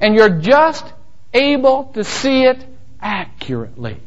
And 0.00 0.14
you're 0.14 0.40
just 0.40 0.84
able 1.32 1.84
to 1.94 2.04
see 2.04 2.44
it 2.44 2.64
accurately. 3.00 3.98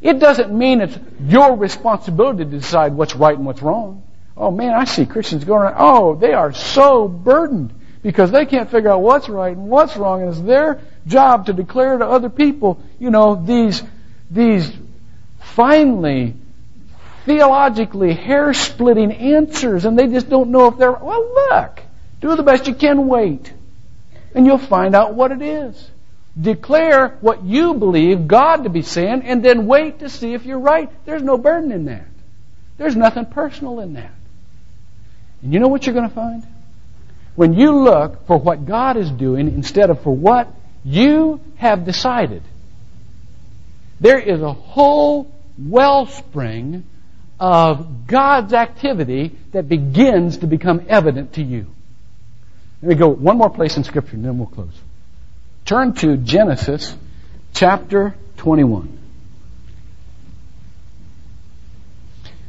It 0.00 0.18
doesn't 0.18 0.52
mean 0.52 0.80
it's 0.80 0.98
your 1.20 1.56
responsibility 1.56 2.44
to 2.44 2.50
decide 2.50 2.94
what's 2.94 3.14
right 3.14 3.36
and 3.36 3.46
what's 3.46 3.62
wrong. 3.62 4.02
Oh 4.36 4.50
man, 4.50 4.74
I 4.74 4.84
see 4.84 5.06
Christians 5.06 5.44
going 5.44 5.62
around, 5.62 5.76
oh, 5.78 6.14
they 6.14 6.34
are 6.34 6.52
so 6.52 7.08
burdened 7.08 7.72
because 8.02 8.30
they 8.30 8.46
can't 8.46 8.70
figure 8.70 8.90
out 8.90 9.00
what's 9.00 9.28
right 9.28 9.56
and 9.56 9.68
what's 9.68 9.96
wrong, 9.96 10.22
and 10.22 10.30
it's 10.30 10.40
their 10.40 10.80
job 11.06 11.46
to 11.46 11.52
declare 11.52 11.98
to 11.98 12.06
other 12.06 12.28
people, 12.28 12.80
you 12.98 13.10
know, 13.10 13.34
these, 13.34 13.82
these 14.30 14.70
finely, 15.40 16.34
theologically 17.24 18.14
hair-splitting 18.14 19.12
answers, 19.12 19.84
and 19.86 19.98
they 19.98 20.06
just 20.06 20.28
don't 20.28 20.50
know 20.50 20.68
if 20.68 20.76
they're, 20.76 20.92
well, 20.92 21.32
look, 21.50 21.80
do 22.20 22.36
the 22.36 22.42
best 22.42 22.68
you 22.68 22.74
can, 22.74 23.08
wait. 23.08 23.52
And 24.36 24.46
you'll 24.46 24.58
find 24.58 24.94
out 24.94 25.14
what 25.14 25.32
it 25.32 25.40
is. 25.40 25.90
Declare 26.38 27.16
what 27.22 27.44
you 27.44 27.72
believe 27.74 28.28
God 28.28 28.64
to 28.64 28.68
be 28.68 28.82
saying, 28.82 29.22
and 29.22 29.42
then 29.42 29.66
wait 29.66 30.00
to 30.00 30.10
see 30.10 30.34
if 30.34 30.44
you're 30.44 30.58
right. 30.58 30.90
There's 31.06 31.22
no 31.22 31.38
burden 31.38 31.72
in 31.72 31.86
that. 31.86 32.06
There's 32.76 32.94
nothing 32.94 33.24
personal 33.24 33.80
in 33.80 33.94
that. 33.94 34.12
And 35.40 35.54
you 35.54 35.58
know 35.58 35.68
what 35.68 35.86
you're 35.86 35.94
going 35.94 36.08
to 36.08 36.14
find? 36.14 36.46
When 37.34 37.54
you 37.54 37.82
look 37.82 38.26
for 38.26 38.36
what 38.36 38.66
God 38.66 38.98
is 38.98 39.10
doing 39.10 39.48
instead 39.48 39.88
of 39.88 40.02
for 40.02 40.14
what 40.14 40.52
you 40.84 41.40
have 41.56 41.86
decided, 41.86 42.42
there 44.00 44.18
is 44.18 44.42
a 44.42 44.52
whole 44.52 45.32
wellspring 45.58 46.84
of 47.40 48.06
God's 48.06 48.52
activity 48.52 49.38
that 49.52 49.66
begins 49.66 50.38
to 50.38 50.46
become 50.46 50.84
evident 50.88 51.34
to 51.34 51.42
you. 51.42 51.68
Let 52.82 52.88
me 52.90 52.94
go 52.94 53.08
one 53.08 53.38
more 53.38 53.50
place 53.50 53.76
in 53.76 53.84
Scripture 53.84 54.16
and 54.16 54.24
then 54.24 54.38
we'll 54.38 54.48
close. 54.48 54.78
Turn 55.64 55.94
to 55.94 56.16
Genesis 56.16 56.94
chapter 57.54 58.14
21. 58.36 58.96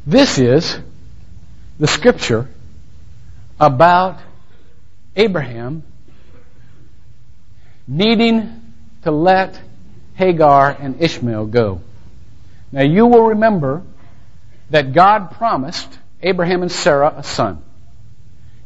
This 0.06 0.38
is 0.38 0.78
the 1.78 1.86
scripture 1.86 2.48
about 3.60 4.20
Abraham 5.16 5.82
needing 7.86 8.72
to 9.02 9.10
let 9.10 9.60
Hagar 10.14 10.70
and 10.70 11.02
Ishmael 11.02 11.46
go. 11.46 11.80
Now 12.72 12.82
you 12.82 13.06
will 13.06 13.28
remember 13.28 13.82
that 14.70 14.92
God 14.92 15.32
promised 15.32 15.98
Abraham 16.22 16.62
and 16.62 16.72
Sarah 16.72 17.14
a 17.16 17.22
son. 17.22 17.62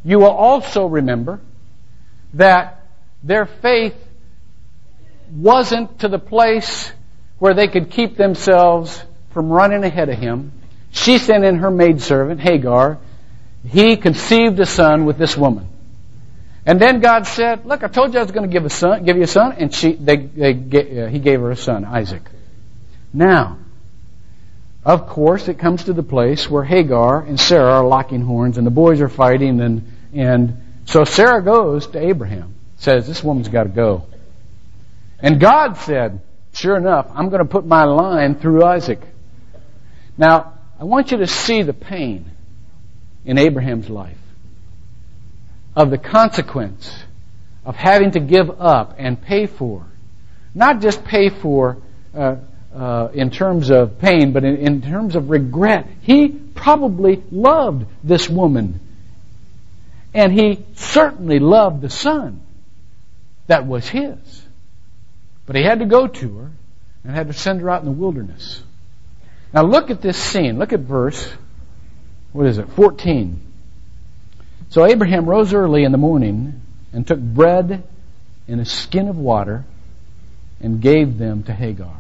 You 0.05 0.19
will 0.19 0.27
also 0.27 0.87
remember 0.87 1.41
that 2.35 2.87
their 3.23 3.47
faith 3.47 3.97
wasn't 5.31 6.01
to 6.01 6.09
the 6.09 6.19
place 6.19 6.93
where 7.39 7.55
they 7.55 7.69
could 7.69 7.91
keep 7.91 8.17
themselves 8.17 9.03
from 9.31 9.51
running 9.51 9.85
ahead 9.85 10.09
of 10.09 10.19
him. 10.19 10.53
She 10.91 11.19
sent 11.19 11.45
in 11.45 11.57
her 11.57 11.71
maidservant, 11.71 12.41
Hagar. 12.41 12.99
He 13.67 13.97
conceived 13.97 14.61
a 14.61 14.67
son 14.67 15.07
with 15.07 15.19
this 15.19 15.37
woman. 15.37 15.69
And 16.65 16.81
then 16.81 17.01
God 17.01 17.27
said, 17.27 17.65
"Look, 17.65 17.83
I 17.83 17.89
told 17.89 18.13
you 18.13 18.21
I 18.21 18.23
was 18.23 18.31
going 18.31 18.49
to 18.49 18.53
give 18.53 18.65
a 18.65 18.71
son, 18.71 19.05
give 19.05 19.17
you 19.17 19.25
a 19.25 19.27
son," 19.29 19.53
and 19.59 19.75
she, 19.75 19.95
they, 19.95 20.17
they, 20.17 21.03
uh, 21.03 21.09
He 21.09 21.19
gave 21.19 21.41
her 21.41 21.51
a 21.51 21.57
son, 21.57 21.85
Isaac. 21.85 22.23
Now, 23.13 23.59
of 24.85 25.09
course, 25.09 25.49
it 25.49 25.59
comes 25.59 25.85
to 25.85 25.93
the 25.93 26.03
place 26.03 26.49
where 26.49 26.63
Hagar 26.63 27.23
and 27.23 27.39
Sarah 27.39 27.73
are 27.73 27.87
locking 27.87 28.23
horns, 28.23 28.59
and 28.59 28.67
the 28.67 28.71
boys 28.71 29.01
are 29.01 29.09
fighting, 29.09 29.61
and 29.61 29.93
and 30.13 30.62
so 30.85 31.05
Sarah 31.05 31.43
goes 31.43 31.87
to 31.89 31.99
Abraham, 31.99 32.55
says, 32.77 33.07
"This 33.07 33.23
woman's 33.23 33.49
got 33.49 33.65
to 33.65 33.71
go." 33.71 34.07
And 35.21 35.41
God 35.41 35.77
said, 35.79 36.21
"Sure 36.53 36.77
enough, 36.77 37.11
I'm 37.15 37.29
going 37.29 37.43
to 37.43 37.49
put 37.49 37.67
my 37.67 37.85
line 37.85 38.35
through 38.35 38.65
Isaac." 38.65 39.01
Now, 40.19 40.55
I 40.79 40.85
want 40.85 41.13
you 41.13 41.19
to 41.19 41.27
see 41.27 41.63
the 41.63 41.73
pain 41.73 42.31
in 43.25 43.39
Abraham's 43.39 43.89
life 43.89 44.19
of 45.75 45.91
the 45.91 45.99
consequence 45.99 46.93
of 47.65 47.77
having 47.77 48.11
to 48.13 48.21
give 48.21 48.51
up 48.61 48.97
and 48.99 49.21
pay 49.21 49.47
for, 49.47 49.87
not 50.55 50.81
just 50.81 51.05
pay 51.05 51.29
for 51.29 51.79
uh, 52.15 52.37
uh, 52.75 53.09
in 53.15 53.31
terms 53.31 53.71
of 53.71 53.99
pain, 53.99 54.33
but 54.33 54.45
in, 54.45 54.57
in 54.57 54.83
terms 54.83 55.15
of 55.15 55.31
regret. 55.31 55.87
He 56.03 56.29
probably 56.29 57.23
loved 57.31 57.87
this 58.03 58.29
woman, 58.29 58.81
and 60.15 60.33
he 60.33 60.65
certainly 60.75 61.39
loved 61.39 61.81
the 61.81 61.91
son 61.91 62.41
that 63.47 63.67
was 63.67 63.89
his. 63.89 64.43
But 65.47 65.57
he 65.57 65.63
had 65.63 65.81
to 65.81 65.87
go 65.87 66.07
to 66.07 66.39
her 66.39 66.51
and 67.05 67.15
had 67.15 67.29
to 67.29 67.33
send 67.33 67.61
her 67.61 67.71
out 67.71 67.81
in 67.81 67.87
the 67.87 67.93
wilderness. 67.93 68.63
Now 69.53 69.63
look 69.63 69.91
at 69.91 70.01
this 70.01 70.17
scene. 70.17 70.59
Look 70.59 70.73
at 70.73 70.81
verse, 70.81 71.33
what 72.33 72.47
is 72.47 72.59
it, 72.59 72.69
14. 72.71 73.41
So 74.71 74.87
Abraham 74.87 75.27
rose 75.27 75.53
early 75.53 75.85
in 75.85 75.93
the 75.93 75.99
morning 75.99 76.63
and 76.93 77.07
took 77.07 77.19
bread 77.19 77.83
and 78.49 78.61
a 78.61 78.65
skin 78.65 79.09
of 79.09 79.19
water 79.19 79.65
and 80.61 80.81
gave 80.81 81.19
them 81.19 81.43
to 81.45 81.53
Hagar. 81.53 81.97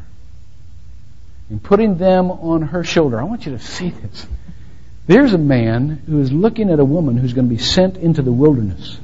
And 1.51 1.62
putting 1.62 1.98
them 1.98 2.31
on 2.31 2.62
her 2.62 2.85
shoulder, 2.85 3.20
I 3.20 3.25
want 3.25 3.44
you 3.44 3.53
to 3.53 3.59
see 3.59 3.90
this. 3.90 4.27
There's 5.07 5.33
a 5.33 5.38
man 5.38 6.03
who 6.07 6.21
is 6.21 6.33
looking 6.33 6.71
at 6.71 6.79
a 6.79 6.85
woman 6.85 7.17
who's 7.17 7.33
going 7.33 7.49
to 7.49 7.55
be 7.55 7.61
sent 7.61 7.97
into 7.97 8.23
the 8.23 8.33
wilderness. 8.33 8.99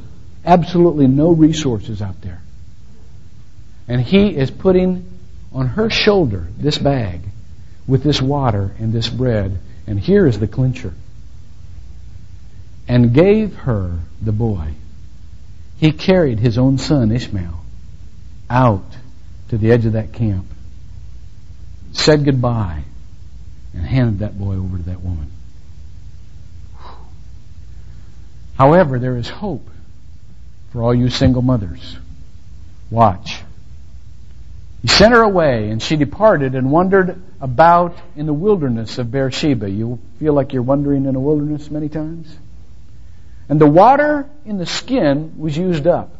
Absolutely 0.45 1.07
no 1.07 1.33
resources 1.33 2.01
out 2.01 2.21
there. 2.23 2.41
And 3.89 4.01
he 4.01 4.37
is 4.37 4.51
putting 4.51 5.11
on 5.53 5.67
her 5.67 5.91
shoulder 5.91 6.47
this 6.57 6.79
bag 6.79 7.21
with 7.87 8.03
this 8.03 8.23
water 8.23 8.75
and 8.79 8.93
this 8.93 9.09
bread. 9.09 9.59
And 9.87 9.99
here 9.99 10.27
is 10.27 10.39
the 10.39 10.47
clincher 10.47 10.95
and 12.87 13.13
gave 13.13 13.55
her 13.55 13.99
the 14.23 14.33
boy. 14.33 14.75
He 15.79 15.93
carried 15.93 16.39
his 16.39 16.59
own 16.59 16.79
son, 16.79 17.13
Ishmael, 17.13 17.65
out 18.49 18.91
to 19.51 19.59
the 19.59 19.71
edge 19.71 19.87
of 19.87 19.93
that 19.93 20.13
camp, 20.13 20.47
said 21.93 22.25
goodbye, 22.25 22.85
and 23.75 23.85
handed 23.85 24.21
that 24.21 24.39
boy 24.39 24.55
over 24.55 24.79
to 24.79 24.83
that 24.85 25.03
woman. 25.03 25.31
However, 28.59 28.99
there 28.99 29.17
is 29.17 29.29
hope 29.29 29.71
for 30.71 30.83
all 30.83 30.93
you 30.93 31.11
single 31.11 31.43
mothers. 31.43 31.97
Watch. 32.91 33.41
He 34.83 34.89
sent 34.89 35.15
her 35.15 35.23
away, 35.23 35.71
and 35.71 35.81
she 35.81 35.95
departed 35.95 36.57
and 36.57 36.73
wandered 36.73 37.23
about 37.41 37.97
in 38.17 38.27
the 38.27 38.33
wilderness 38.33 38.99
of 38.99 39.13
Beersheba. 39.13 39.71
You 39.71 40.01
feel 40.19 40.33
like 40.33 40.53
you're 40.53 40.63
wandering 40.63 41.07
in 41.07 41.15
a 41.15 41.21
wilderness 41.21 41.71
many 41.71 41.89
times? 41.89 42.37
And 43.49 43.61
the 43.61 43.67
water 43.67 44.29
in 44.45 44.59
the 44.59 44.67
skin 44.67 45.35
was 45.39 45.57
used 45.57 45.87
up. 45.87 46.17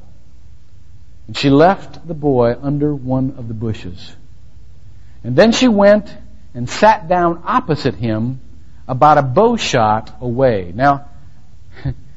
And 1.27 1.37
she 1.37 1.51
left 1.51 2.07
the 2.07 2.15
boy 2.15 2.57
under 2.63 2.95
one 2.95 3.35
of 3.37 3.49
the 3.49 3.55
bushes. 3.55 4.15
And 5.25 5.35
then 5.35 5.51
she 5.51 5.67
went 5.67 6.17
and 6.55 6.71
sat 6.71 7.09
down 7.09 7.43
opposite 7.45 7.97
him 7.97 8.41
about 8.87 9.19
a 9.19 9.23
bow 9.23 9.57
shot 9.57 10.17
away. 10.21 10.73
Now, 10.75 11.09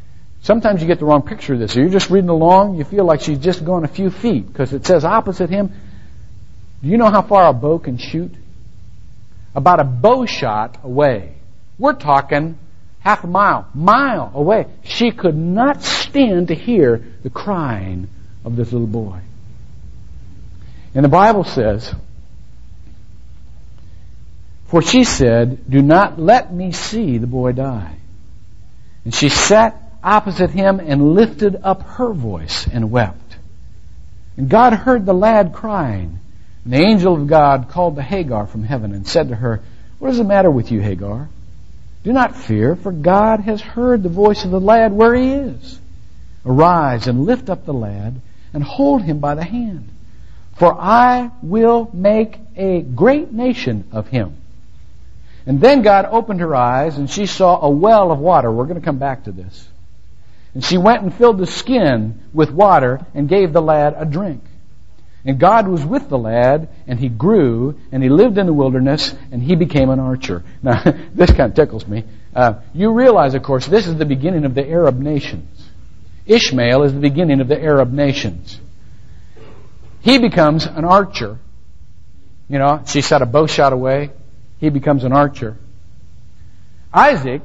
sometimes 0.42 0.82
you 0.82 0.88
get 0.88 1.00
the 1.00 1.06
wrong 1.06 1.22
picture 1.22 1.54
of 1.54 1.60
this. 1.60 1.76
You're 1.76 1.90
just 1.90 2.10
reading 2.10 2.30
along, 2.30 2.78
you 2.78 2.84
feel 2.84 3.06
like 3.06 3.22
she's 3.22 3.40
just 3.40 3.64
gone 3.64 3.84
a 3.84 3.88
few 3.88 4.10
feet 4.10 4.48
because 4.48 4.74
it 4.74 4.86
says 4.86 5.06
opposite 5.06 5.50
him. 5.50 5.72
Do 6.82 6.90
you 6.90 6.98
know 6.98 7.10
how 7.10 7.22
far 7.22 7.48
a 7.48 7.54
bow 7.54 7.80
can 7.80 7.98
shoot? 7.98 8.32
About 9.54 9.80
a 9.80 9.84
bow 9.84 10.26
shot 10.26 10.80
away. 10.84 11.36
We're 11.78 11.94
talking 11.94 12.58
half 13.00 13.24
a 13.24 13.28
mile, 13.28 13.68
mile 13.74 14.32
away. 14.34 14.68
She 14.84 15.12
could 15.12 15.36
not 15.36 15.84
stand 15.84 16.48
to 16.48 16.56
hear 16.56 17.04
the 17.24 17.30
crying 17.30 18.10
of 18.46 18.56
this 18.56 18.72
little 18.72 18.88
boy. 18.88 19.20
And 20.94 21.06
the 21.06 21.10
Bible 21.10 21.44
says, 21.44 21.94
For 24.66 24.82
she 24.82 25.04
said, 25.04 25.70
Do 25.70 25.82
not 25.82 26.20
let 26.20 26.54
me 26.54 26.72
see 26.72 27.18
the 27.18 27.28
boy 27.28 27.52
die. 27.54 27.96
And 29.04 29.14
she 29.14 29.30
sat 29.30 29.91
opposite 30.04 30.52
him 30.52 30.80
and 30.80 31.14
lifted 31.14 31.60
up 31.64 31.84
her 31.84 32.14
voice 32.14 32.68
and 32.68 32.92
wept. 32.92 33.38
And 34.38 34.50
God 34.50 34.74
heard 34.74 35.06
the 35.06 35.14
lad 35.14 35.54
crying. 35.54 36.20
And 36.64 36.74
the 36.74 36.78
angel 36.78 37.16
of 37.16 37.28
God 37.28 37.70
called 37.70 37.96
to 37.96 38.02
Hagar 38.02 38.48
from 38.48 38.64
heaven 38.64 38.94
and 38.94 39.08
said 39.08 39.30
to 39.30 39.36
her, 39.36 39.62
What 40.00 40.12
is 40.12 40.18
the 40.18 40.24
matter 40.24 40.50
with 40.50 40.72
you, 40.72 40.80
Hagar? 40.82 41.30
Do 42.04 42.14
not 42.14 42.36
fear, 42.36 42.76
for 42.76 42.92
God 42.92 43.42
has 43.42 43.62
heard 43.62 44.02
the 44.02 44.10
voice 44.10 44.44
of 44.44 44.52
the 44.52 44.60
lad 44.60 44.92
where 44.92 45.14
he 45.14 45.32
is. 45.32 45.80
Arise 46.46 47.08
and 47.08 47.26
lift 47.26 47.50
up 47.50 47.66
the 47.66 47.74
lad 47.74 48.20
and 48.54 48.64
hold 48.64 49.04
him 49.04 49.20
by 49.20 49.36
the 49.36 49.44
hand. 49.44 49.90
For 50.56 50.74
I 50.74 51.32
will 51.42 51.90
make 51.94 52.38
a 52.56 52.82
great 52.82 53.32
nation 53.32 53.86
of 53.92 54.08
him. 54.08 54.38
And 55.46 55.60
then 55.60 55.82
God 55.82 56.06
opened 56.06 56.40
her 56.40 56.56
eyes 56.56 56.98
and 56.98 57.10
she 57.10 57.26
saw 57.26 57.62
a 57.62 57.70
well 57.70 58.12
of 58.12 58.20
water. 58.20 58.52
We're 58.52 58.66
going 58.66 58.80
to 58.80 58.86
come 58.86 59.00
back 59.00 59.24
to 59.24 59.32
this. 59.32 59.68
And 60.54 60.64
she 60.64 60.78
went 60.78 61.04
and 61.04 61.14
filled 61.14 61.38
the 61.38 61.48
skin 61.48 62.20
with 62.34 62.52
water 62.52 63.06
and 63.14 63.30
gave 63.30 63.54
the 63.54 63.62
lad 63.62 63.96
a 63.98 64.06
drink. 64.06 64.44
And 65.24 65.40
God 65.40 65.68
was 65.68 65.86
with 65.86 66.10
the 66.10 66.18
lad, 66.18 66.70
and 66.88 67.00
he 67.00 67.08
grew, 67.08 67.80
and 67.92 68.02
he 68.02 68.10
lived 68.10 68.40
in 68.40 68.48
the 68.48 68.54
wilderness, 68.54 69.14
and 69.32 69.42
he 69.42 69.56
became 69.56 69.90
an 69.90 70.00
archer. 70.00 70.44
Now, 70.64 70.82
this 71.14 71.30
kind 71.30 71.52
of 71.52 71.54
tickles 71.54 71.88
me. 71.88 72.06
Uh, 72.36 72.56
you 72.74 72.92
realize, 72.92 73.36
of 73.36 73.44
course, 73.44 73.68
this 73.68 73.88
is 73.88 73.96
the 73.98 74.06
beginning 74.06 74.46
of 74.46 74.56
the 74.56 74.68
Arab 74.68 74.98
nations. 75.00 75.70
Ishmael 76.26 76.84
is 76.84 76.94
the 76.94 77.00
beginning 77.00 77.40
of 77.42 77.48
the 77.48 77.62
Arab 77.62 77.92
nations. 77.92 78.60
He 80.02 80.18
becomes 80.18 80.66
an 80.66 80.86
archer. 80.86 81.38
You 82.50 82.58
know, 82.58 82.84
she 82.88 83.02
set 83.02 83.22
a 83.22 83.26
bow 83.26 83.48
shot 83.48 83.74
away. 83.74 84.12
He 84.60 84.70
becomes 84.70 85.04
an 85.04 85.14
archer. 85.14 85.58
Isaac 86.94 87.44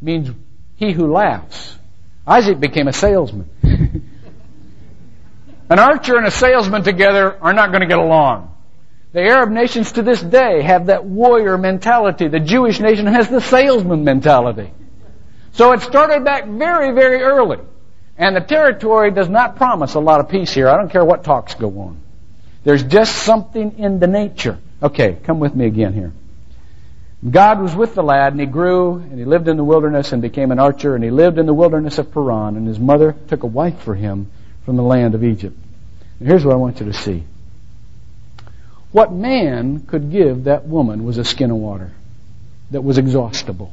means 0.00 0.30
he 0.76 0.92
who 0.92 1.12
laughs. 1.12 1.78
Isaac 2.26 2.60
became 2.60 2.88
a 2.88 2.92
salesman. 2.92 3.50
An 5.70 5.78
archer 5.78 6.16
and 6.16 6.26
a 6.26 6.30
salesman 6.30 6.82
together 6.82 7.36
are 7.40 7.52
not 7.52 7.70
going 7.70 7.80
to 7.80 7.86
get 7.86 7.98
along. 7.98 8.54
The 9.12 9.20
Arab 9.20 9.50
nations 9.50 9.92
to 9.92 10.02
this 10.02 10.22
day 10.22 10.62
have 10.62 10.86
that 10.86 11.04
warrior 11.04 11.58
mentality. 11.58 12.28
The 12.28 12.40
Jewish 12.40 12.80
nation 12.80 13.06
has 13.06 13.28
the 13.28 13.40
salesman 13.40 14.04
mentality. 14.04 14.70
So 15.52 15.72
it 15.72 15.82
started 15.82 16.24
back 16.24 16.46
very, 16.46 16.92
very 16.92 17.22
early. 17.22 17.58
And 18.16 18.36
the 18.36 18.40
territory 18.40 19.10
does 19.10 19.28
not 19.28 19.56
promise 19.56 19.94
a 19.94 20.00
lot 20.00 20.20
of 20.20 20.28
peace 20.28 20.52
here. 20.52 20.68
I 20.68 20.76
don't 20.76 20.90
care 20.90 21.04
what 21.04 21.24
talks 21.24 21.54
go 21.54 21.68
on. 21.80 22.00
There's 22.64 22.82
just 22.82 23.16
something 23.16 23.78
in 23.78 23.98
the 23.98 24.06
nature. 24.06 24.58
Okay, 24.82 25.18
come 25.24 25.40
with 25.40 25.54
me 25.54 25.66
again 25.66 25.92
here. 25.92 26.12
God 27.28 27.60
was 27.60 27.74
with 27.74 27.94
the 27.94 28.02
lad, 28.02 28.32
and 28.32 28.40
he 28.40 28.46
grew, 28.46 28.96
and 28.96 29.18
he 29.18 29.24
lived 29.24 29.46
in 29.46 29.56
the 29.56 29.64
wilderness 29.64 30.12
and 30.12 30.20
became 30.20 30.50
an 30.50 30.58
archer, 30.58 30.96
and 30.96 31.04
he 31.04 31.10
lived 31.10 31.38
in 31.38 31.46
the 31.46 31.54
wilderness 31.54 31.98
of 31.98 32.12
Paran, 32.12 32.56
and 32.56 32.66
his 32.66 32.80
mother 32.80 33.14
took 33.28 33.44
a 33.44 33.46
wife 33.46 33.80
for 33.82 33.94
him 33.94 34.30
from 34.64 34.76
the 34.76 34.82
land 34.82 35.14
of 35.14 35.22
Egypt. 35.22 35.56
And 36.18 36.28
here's 36.28 36.44
what 36.44 36.52
I 36.52 36.56
want 36.56 36.80
you 36.80 36.86
to 36.86 36.92
see. 36.92 37.22
What 38.90 39.12
man 39.12 39.80
could 39.86 40.10
give 40.10 40.44
that 40.44 40.66
woman 40.66 41.04
was 41.04 41.16
a 41.16 41.24
skin 41.24 41.50
of 41.50 41.56
water 41.58 41.92
that 42.72 42.82
was 42.82 42.98
exhaustible. 42.98 43.72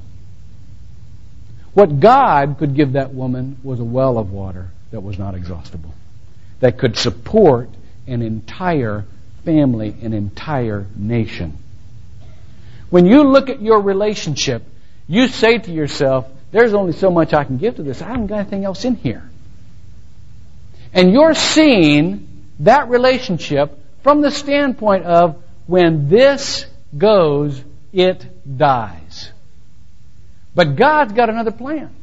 What 1.73 1.99
God 1.99 2.57
could 2.59 2.75
give 2.75 2.93
that 2.93 3.13
woman 3.13 3.57
was 3.63 3.79
a 3.79 3.83
well 3.83 4.17
of 4.17 4.31
water 4.31 4.69
that 4.91 5.01
was 5.01 5.17
not 5.17 5.35
exhaustible, 5.35 5.93
that 6.59 6.77
could 6.77 6.97
support 6.97 7.69
an 8.07 8.21
entire 8.21 9.05
family, 9.43 9.95
an 10.01 10.13
entire 10.13 10.85
nation. 10.95 11.57
When 12.89 13.05
you 13.05 13.23
look 13.23 13.49
at 13.49 13.61
your 13.61 13.81
relationship, 13.81 14.63
you 15.07 15.27
say 15.27 15.57
to 15.57 15.71
yourself, 15.71 16.27
there's 16.51 16.73
only 16.73 16.93
so 16.93 17.11
much 17.11 17.33
I 17.33 17.43
can 17.43 17.57
give 17.57 17.75
to 17.75 17.83
this. 17.83 18.01
I 18.01 18.07
haven't 18.07 18.27
got 18.27 18.39
anything 18.39 18.65
else 18.65 18.85
in 18.85 18.95
here. 18.95 19.29
And 20.93 21.11
you're 21.11 21.35
seeing 21.35 22.45
that 22.61 22.89
relationship 22.89 23.77
from 24.01 24.21
the 24.21 24.31
standpoint 24.31 25.05
of 25.05 25.43
when 25.67 26.09
this 26.09 26.65
goes, 26.97 27.63
it 27.93 28.25
dies. 28.57 29.31
But 30.55 30.75
God's 30.75 31.13
got 31.13 31.29
another 31.29 31.51
plan. 31.51 31.93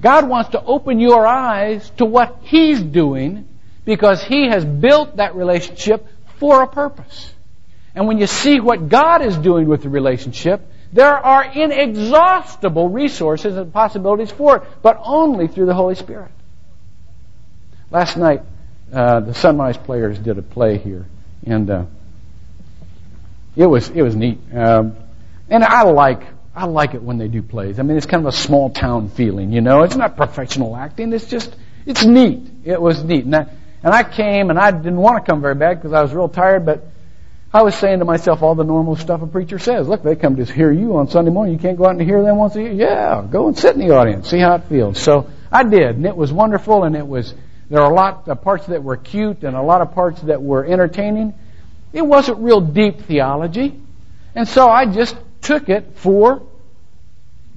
God 0.00 0.28
wants 0.28 0.50
to 0.50 0.62
open 0.62 1.00
your 1.00 1.26
eyes 1.26 1.90
to 1.98 2.04
what 2.04 2.38
He's 2.42 2.80
doing 2.80 3.48
because 3.84 4.22
He 4.22 4.48
has 4.48 4.64
built 4.64 5.16
that 5.16 5.34
relationship 5.34 6.06
for 6.38 6.62
a 6.62 6.66
purpose. 6.66 7.32
And 7.94 8.06
when 8.06 8.18
you 8.18 8.26
see 8.26 8.60
what 8.60 8.88
God 8.88 9.22
is 9.22 9.36
doing 9.36 9.68
with 9.68 9.82
the 9.82 9.88
relationship, 9.90 10.66
there 10.92 11.16
are 11.16 11.44
inexhaustible 11.44 12.88
resources 12.88 13.56
and 13.56 13.72
possibilities 13.72 14.30
for 14.30 14.58
it, 14.58 14.62
but 14.82 15.00
only 15.02 15.48
through 15.48 15.66
the 15.66 15.74
Holy 15.74 15.94
Spirit. 15.94 16.30
Last 17.90 18.16
night, 18.16 18.42
uh, 18.92 19.20
the 19.20 19.34
Sunrise 19.34 19.76
Players 19.76 20.18
did 20.18 20.38
a 20.38 20.42
play 20.42 20.78
here, 20.78 21.06
and 21.46 21.70
uh, 21.70 21.84
it 23.56 23.66
was 23.66 23.88
it 23.88 24.02
was 24.02 24.14
neat. 24.14 24.38
Um, 24.54 24.96
and 25.48 25.64
I 25.64 25.82
like 25.82 26.22
I 26.54 26.66
like 26.66 26.94
it 26.94 27.02
when 27.02 27.18
they 27.18 27.28
do 27.28 27.42
plays. 27.42 27.78
I 27.78 27.82
mean, 27.82 27.96
it's 27.96 28.06
kind 28.06 28.26
of 28.26 28.32
a 28.32 28.36
small 28.36 28.70
town 28.70 29.08
feeling, 29.08 29.52
you 29.52 29.62
know. 29.62 29.82
It's 29.82 29.96
not 29.96 30.16
professional 30.16 30.76
acting. 30.76 31.12
It's 31.12 31.26
just 31.26 31.54
it's 31.86 32.04
neat. 32.04 32.50
It 32.64 32.80
was 32.80 33.02
neat, 33.02 33.24
and 33.24 33.34
I, 33.34 33.46
and 33.82 33.94
I 33.94 34.02
came, 34.04 34.50
and 34.50 34.58
I 34.58 34.70
didn't 34.70 34.96
want 34.96 35.24
to 35.24 35.30
come 35.30 35.40
very 35.40 35.54
bad 35.54 35.78
because 35.78 35.94
I 35.94 36.02
was 36.02 36.12
real 36.12 36.28
tired, 36.28 36.66
but 36.66 36.84
I 37.54 37.62
was 37.62 37.74
saying 37.74 37.98
to 37.98 38.06
myself 38.06 38.42
all 38.42 38.54
the 38.54 38.64
normal 38.64 38.96
stuff 38.96 39.20
a 39.20 39.26
preacher 39.26 39.58
says. 39.58 39.86
Look, 39.86 40.02
they 40.02 40.16
come 40.16 40.36
to 40.36 40.44
hear 40.44 40.72
you 40.72 40.96
on 40.96 41.08
Sunday 41.08 41.30
morning. 41.30 41.52
You 41.52 41.60
can't 41.60 41.76
go 41.76 41.84
out 41.84 41.90
and 41.90 42.00
hear 42.00 42.22
them 42.22 42.38
once 42.38 42.56
a 42.56 42.62
year. 42.62 42.72
Yeah, 42.72 43.26
go 43.30 43.48
and 43.48 43.58
sit 43.58 43.74
in 43.74 43.86
the 43.86 43.94
audience, 43.94 44.30
see 44.30 44.38
how 44.38 44.54
it 44.54 44.64
feels. 44.64 44.98
So 44.98 45.28
I 45.50 45.62
did, 45.62 45.96
and 45.96 46.06
it 46.06 46.16
was 46.16 46.32
wonderful, 46.32 46.84
and 46.84 46.96
it 46.96 47.06
was 47.06 47.34
there 47.68 47.80
are 47.80 47.90
a 47.90 47.94
lot 47.94 48.28
of 48.28 48.42
parts 48.42 48.66
that 48.66 48.82
were 48.82 48.96
cute 48.96 49.44
and 49.44 49.56
a 49.56 49.62
lot 49.62 49.80
of 49.80 49.92
parts 49.92 50.20
that 50.22 50.42
were 50.42 50.64
entertaining. 50.64 51.34
It 51.92 52.02
wasn't 52.02 52.38
real 52.38 52.60
deep 52.60 53.00
theology. 53.02 53.80
And 54.34 54.46
so 54.46 54.68
I 54.68 54.86
just 54.86 55.16
took 55.40 55.68
it 55.68 55.92
for 55.96 56.42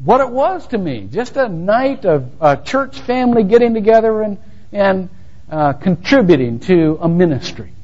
what 0.03 0.21
it 0.21 0.29
was 0.29 0.67
to 0.67 0.77
me. 0.77 1.09
Just 1.11 1.37
a 1.37 1.49
night 1.49 2.05
of 2.05 2.31
a 2.41 2.57
church 2.57 2.99
family 3.01 3.43
getting 3.43 3.73
together 3.73 4.21
and, 4.21 4.37
and 4.71 5.09
uh, 5.49 5.73
contributing 5.73 6.59
to 6.61 6.97
a 7.01 7.09
ministry. 7.09 7.74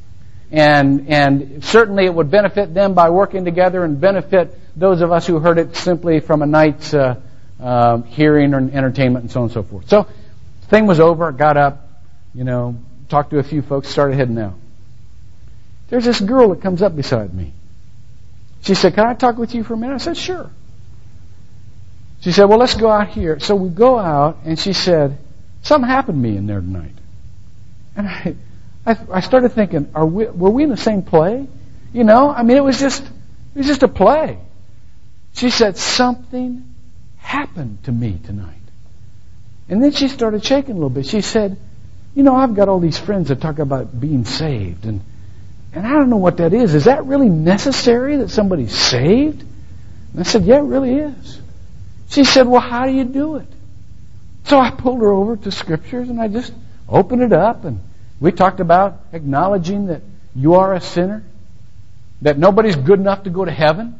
And, 0.51 1.07
and 1.07 1.63
certainly 1.63 2.05
it 2.05 2.13
would 2.13 2.29
benefit 2.29 2.73
them 2.73 2.93
by 2.93 3.09
working 3.09 3.45
together 3.45 3.83
and 3.85 3.99
benefit 4.01 4.57
those 4.75 5.01
of 5.01 5.11
us 5.11 5.25
who 5.25 5.39
heard 5.39 5.57
it 5.57 5.75
simply 5.75 6.19
from 6.19 6.41
a 6.41 6.45
night's 6.45 6.93
uh, 6.93 7.19
uh, 7.59 8.01
hearing 8.01 8.53
or 8.53 8.57
entertainment 8.57 9.23
and 9.23 9.31
so 9.31 9.41
on 9.41 9.43
and 9.45 9.53
so 9.53 9.63
forth. 9.63 9.87
So, 9.89 10.07
thing 10.67 10.87
was 10.87 10.99
over, 10.99 11.31
got 11.31 11.57
up, 11.57 11.87
you 12.33 12.43
know, 12.43 12.77
talked 13.09 13.31
to 13.31 13.39
a 13.39 13.43
few 13.43 13.61
folks, 13.61 13.87
started 13.89 14.15
heading 14.15 14.37
out. 14.37 14.55
There's 15.89 16.05
this 16.05 16.19
girl 16.19 16.49
that 16.49 16.61
comes 16.61 16.81
up 16.81 16.95
beside 16.95 17.33
me. 17.33 17.51
She 18.61 18.75
said, 18.75 18.93
Can 18.95 19.05
I 19.05 19.13
talk 19.13 19.37
with 19.37 19.53
you 19.53 19.63
for 19.63 19.73
a 19.73 19.77
minute? 19.77 19.95
I 19.95 19.97
said, 19.97 20.17
Sure. 20.17 20.49
She 22.21 22.31
said, 22.31 22.45
Well, 22.45 22.59
let's 22.59 22.75
go 22.75 22.89
out 22.89 23.09
here. 23.09 23.39
So 23.39 23.55
we 23.55 23.69
go 23.69 23.99
out, 23.99 24.39
and 24.45 24.57
she 24.57 24.73
said, 24.73 25.17
Something 25.63 25.89
happened 25.89 26.23
to 26.23 26.29
me 26.29 26.37
in 26.37 26.47
there 26.47 26.61
tonight. 26.61 26.95
And 27.95 28.07
I, 28.07 28.35
I, 28.85 28.97
I 29.11 29.19
started 29.19 29.49
thinking, 29.49 29.91
are 29.93 30.05
we, 30.05 30.25
were 30.25 30.49
we 30.49 30.63
in 30.63 30.69
the 30.69 30.77
same 30.77 31.03
play? 31.03 31.47
You 31.93 32.03
know, 32.03 32.31
I 32.31 32.43
mean, 32.43 32.57
it 32.57 32.63
was 32.63 32.79
just, 32.79 33.03
it 33.03 33.57
was 33.57 33.67
just 33.67 33.83
a 33.83 33.87
play. 33.87 34.39
She 35.33 35.49
said, 35.49 35.77
Something 35.77 36.73
happened 37.17 37.83
to 37.83 37.91
me 37.91 38.19
tonight. 38.23 38.55
And 39.69 39.83
then 39.83 39.91
she 39.91 40.07
started 40.07 40.43
shaking 40.43 40.71
a 40.71 40.73
little 40.75 40.89
bit. 40.89 41.05
She 41.05 41.21
said, 41.21 41.57
you 42.13 42.23
know, 42.23 42.35
I've 42.35 42.55
got 42.55 42.67
all 42.67 42.79
these 42.79 42.97
friends 42.97 43.29
that 43.29 43.39
talk 43.39 43.59
about 43.59 43.97
being 43.97 44.25
saved, 44.25 44.85
and 44.85 45.01
and 45.73 45.87
I 45.87 45.91
don't 45.91 46.09
know 46.09 46.17
what 46.17 46.37
that 46.37 46.53
is. 46.53 46.73
Is 46.73 46.85
that 46.85 47.05
really 47.05 47.29
necessary 47.29 48.17
that 48.17 48.29
somebody's 48.29 48.75
saved? 48.75 49.41
And 49.41 50.19
I 50.19 50.23
said, 50.23 50.43
Yeah, 50.43 50.57
it 50.57 50.63
really 50.63 50.95
is. 50.95 51.39
She 52.09 52.25
said, 52.25 52.47
Well, 52.47 52.59
how 52.59 52.85
do 52.85 52.91
you 52.91 53.05
do 53.05 53.37
it? 53.37 53.47
So 54.45 54.59
I 54.59 54.71
pulled 54.71 54.99
her 54.99 55.11
over 55.11 55.37
to 55.37 55.51
scriptures 55.51 56.09
and 56.09 56.19
I 56.19 56.27
just 56.27 56.53
opened 56.89 57.21
it 57.21 57.31
up 57.31 57.63
and 57.63 57.79
we 58.21 58.31
talked 58.31 58.62
about 58.62 59.01
acknowledging 59.12 59.88
that 59.88 60.01
you 60.34 60.53
are 60.55 60.73
a 60.73 60.79
sinner, 60.79 61.23
that 62.21 62.38
nobody's 62.38 62.77
good 62.77 62.99
enough 62.99 63.23
to 63.23 63.29
go 63.29 63.43
to 63.43 63.51
heaven, 63.51 63.99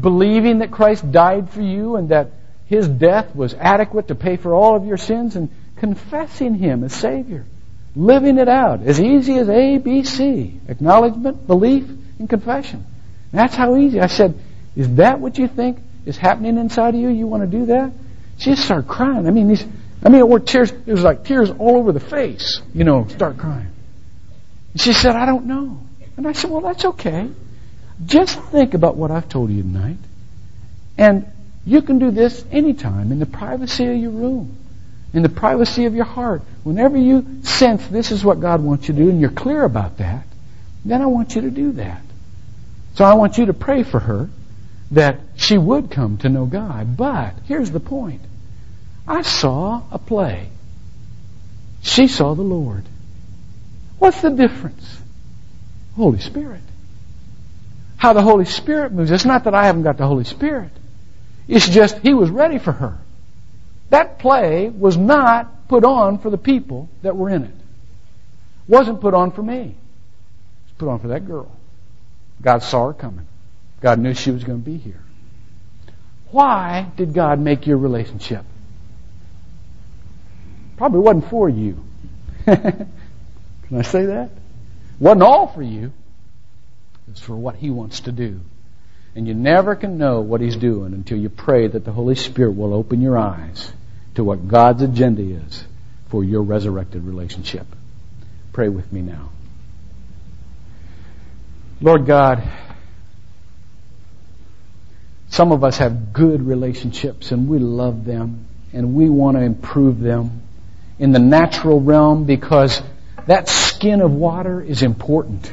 believing 0.00 0.58
that 0.58 0.70
Christ 0.70 1.10
died 1.10 1.50
for 1.50 1.62
you 1.62 1.96
and 1.96 2.10
that 2.10 2.30
his 2.66 2.88
death 2.88 3.34
was 3.34 3.52
adequate 3.52 4.08
to 4.08 4.14
pay 4.14 4.36
for 4.36 4.54
all 4.54 4.76
of 4.76 4.86
your 4.86 4.96
sins 4.96 5.36
and 5.36 5.50
confessing 5.76 6.54
Him 6.54 6.84
as 6.84 6.94
Savior, 6.94 7.44
living 7.96 8.38
it 8.38 8.48
out 8.48 8.82
as 8.82 9.00
easy 9.00 9.36
as 9.36 9.48
A, 9.48 9.78
B, 9.78 10.04
C 10.04 10.60
acknowledgement, 10.68 11.46
belief, 11.46 11.86
and 12.18 12.30
confession. 12.30 12.86
That's 13.32 13.54
how 13.54 13.76
easy. 13.76 14.00
I 14.00 14.06
said, 14.06 14.38
Is 14.76 14.94
that 14.94 15.20
what 15.20 15.38
you 15.38 15.48
think 15.48 15.80
is 16.06 16.16
happening 16.16 16.56
inside 16.56 16.94
of 16.94 17.00
you? 17.00 17.08
You 17.08 17.26
want 17.26 17.42
to 17.42 17.58
do 17.58 17.66
that? 17.66 17.92
She 18.38 18.50
just 18.50 18.64
started 18.64 18.88
crying. 18.88 19.26
I 19.26 19.30
mean, 19.32 19.48
these, 19.48 19.66
I 20.04 20.08
mean, 20.08 20.20
it 20.20 20.28
were 20.28 20.40
tears, 20.40 20.70
it 20.70 20.92
was 20.92 21.02
like 21.02 21.24
tears 21.24 21.50
all 21.50 21.76
over 21.76 21.92
the 21.92 22.00
face, 22.00 22.60
you 22.74 22.84
know, 22.84 23.06
start 23.08 23.38
crying. 23.38 23.70
And 24.72 24.80
she 24.80 24.92
said, 24.92 25.14
I 25.16 25.26
don't 25.26 25.46
know. 25.46 25.80
And 26.16 26.26
I 26.26 26.32
said, 26.32 26.50
Well, 26.50 26.60
that's 26.60 26.84
okay. 26.84 27.28
Just 28.04 28.38
think 28.50 28.74
about 28.74 28.96
what 28.96 29.10
I've 29.10 29.28
told 29.28 29.50
you 29.50 29.62
tonight. 29.62 29.98
And 30.98 31.26
you 31.64 31.82
can 31.82 31.98
do 31.98 32.10
this 32.10 32.44
anytime 32.50 33.12
in 33.12 33.18
the 33.18 33.26
privacy 33.26 33.86
of 33.86 33.96
your 33.96 34.10
room 34.10 34.56
in 35.12 35.22
the 35.22 35.28
privacy 35.28 35.84
of 35.84 35.94
your 35.94 36.04
heart, 36.04 36.42
whenever 36.62 36.96
you 36.96 37.42
sense 37.42 37.86
this 37.88 38.10
is 38.10 38.24
what 38.24 38.40
God 38.40 38.62
wants 38.62 38.88
you 38.88 38.94
to 38.94 39.02
do 39.02 39.10
and 39.10 39.20
you're 39.20 39.30
clear 39.30 39.62
about 39.64 39.98
that, 39.98 40.24
then 40.84 41.02
I 41.02 41.06
want 41.06 41.34
you 41.34 41.42
to 41.42 41.50
do 41.50 41.72
that. 41.72 42.00
So 42.94 43.04
I 43.04 43.14
want 43.14 43.38
you 43.38 43.46
to 43.46 43.54
pray 43.54 43.82
for 43.82 44.00
her 44.00 44.30
that 44.90 45.20
she 45.36 45.56
would 45.58 45.90
come 45.90 46.18
to 46.18 46.28
know 46.28 46.46
God. 46.46 46.96
But 46.96 47.34
here's 47.46 47.70
the 47.70 47.80
point 47.80 48.22
I 49.06 49.22
saw 49.22 49.82
a 49.90 49.98
play. 49.98 50.48
She 51.82 52.06
saw 52.06 52.34
the 52.34 52.42
Lord. 52.42 52.84
What's 53.98 54.20
the 54.20 54.30
difference? 54.30 55.00
Holy 55.96 56.20
Spirit. 56.20 56.62
How 57.96 58.12
the 58.12 58.22
Holy 58.22 58.44
Spirit 58.44 58.92
moves. 58.92 59.10
It's 59.10 59.24
not 59.24 59.44
that 59.44 59.54
I 59.54 59.66
haven't 59.66 59.82
got 59.82 59.96
the 59.96 60.06
Holy 60.06 60.24
Spirit. 60.24 60.70
It's 61.48 61.68
just 61.68 61.98
He 61.98 62.14
was 62.14 62.30
ready 62.30 62.58
for 62.58 62.72
her. 62.72 62.98
That 63.90 64.18
play 64.18 64.70
was 64.70 64.96
not 64.96 65.68
put 65.68 65.84
on 65.84 66.18
for 66.18 66.30
the 66.30 66.38
people 66.38 66.88
that 67.02 67.16
were 67.16 67.30
in 67.30 67.44
it. 67.44 67.54
Wasn't 68.68 69.00
put 69.00 69.14
on 69.14 69.32
for 69.32 69.42
me. 69.42 69.60
It 69.60 69.66
was 70.64 70.72
put 70.78 70.88
on 70.88 70.98
for 71.00 71.08
that 71.08 71.26
girl. 71.26 71.50
God 72.40 72.62
saw 72.62 72.86
her 72.86 72.92
coming. 72.92 73.26
God 73.80 73.98
knew 73.98 74.14
she 74.14 74.30
was 74.30 74.44
going 74.44 74.62
to 74.62 74.64
be 74.64 74.78
here. 74.78 75.00
Why 76.30 76.90
did 76.96 77.12
God 77.12 77.38
make 77.38 77.66
your 77.66 77.76
relationship? 77.76 78.44
Probably 80.82 80.98
wasn't 80.98 81.30
for 81.30 81.48
you. 81.48 81.78
Can 82.44 82.88
I 83.72 83.82
say 83.82 84.06
that? 84.06 84.30
Wasn't 84.98 85.22
all 85.22 85.46
for 85.46 85.62
you. 85.62 85.92
It's 87.08 87.20
for 87.20 87.36
what 87.36 87.54
He 87.54 87.70
wants 87.70 88.00
to 88.00 88.10
do. 88.10 88.40
And 89.14 89.28
you 89.28 89.32
never 89.32 89.76
can 89.76 89.96
know 89.96 90.22
what 90.22 90.40
He's 90.40 90.56
doing 90.56 90.92
until 90.92 91.18
you 91.18 91.28
pray 91.28 91.68
that 91.68 91.84
the 91.84 91.92
Holy 91.92 92.16
Spirit 92.16 92.56
will 92.56 92.74
open 92.74 93.00
your 93.00 93.16
eyes 93.16 93.72
to 94.16 94.24
what 94.24 94.48
God's 94.48 94.82
agenda 94.82 95.22
is 95.22 95.64
for 96.08 96.24
your 96.24 96.42
resurrected 96.42 97.04
relationship. 97.04 97.68
Pray 98.52 98.68
with 98.68 98.92
me 98.92 99.02
now. 99.02 99.30
Lord 101.80 102.06
God, 102.06 102.42
some 105.28 105.52
of 105.52 105.62
us 105.62 105.78
have 105.78 106.12
good 106.12 106.42
relationships 106.44 107.30
and 107.30 107.48
we 107.48 107.60
love 107.60 108.04
them 108.04 108.48
and 108.72 108.96
we 108.96 109.08
want 109.08 109.36
to 109.36 109.44
improve 109.44 110.00
them 110.00 110.42
in 110.98 111.12
the 111.12 111.18
natural 111.18 111.80
realm 111.80 112.24
because 112.24 112.82
that 113.26 113.48
skin 113.48 114.00
of 114.00 114.12
water 114.12 114.60
is 114.60 114.82
important. 114.82 115.52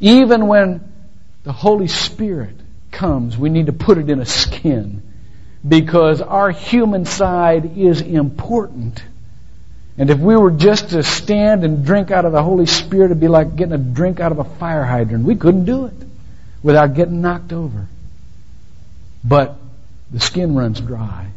Even 0.00 0.46
when 0.46 0.92
the 1.44 1.52
Holy 1.52 1.88
Spirit 1.88 2.54
comes, 2.90 3.36
we 3.36 3.48
need 3.48 3.66
to 3.66 3.72
put 3.72 3.98
it 3.98 4.10
in 4.10 4.20
a 4.20 4.26
skin 4.26 5.02
because 5.66 6.20
our 6.20 6.50
human 6.50 7.04
side 7.04 7.76
is 7.78 8.00
important. 8.00 9.02
And 9.98 10.10
if 10.10 10.18
we 10.18 10.36
were 10.36 10.50
just 10.50 10.90
to 10.90 11.02
stand 11.02 11.64
and 11.64 11.84
drink 11.84 12.10
out 12.10 12.24
of 12.24 12.32
the 12.32 12.42
Holy 12.42 12.66
Spirit, 12.66 13.06
it'd 13.06 13.20
be 13.20 13.28
like 13.28 13.56
getting 13.56 13.72
a 13.72 13.78
drink 13.78 14.20
out 14.20 14.32
of 14.32 14.38
a 14.38 14.44
fire 14.44 14.84
hydrant. 14.84 15.24
We 15.24 15.36
couldn't 15.36 15.64
do 15.64 15.86
it 15.86 15.94
without 16.62 16.94
getting 16.94 17.22
knocked 17.22 17.52
over. 17.52 17.86
But 19.24 19.56
the 20.10 20.20
skin 20.20 20.54
runs 20.54 20.80
dry. 20.80 21.28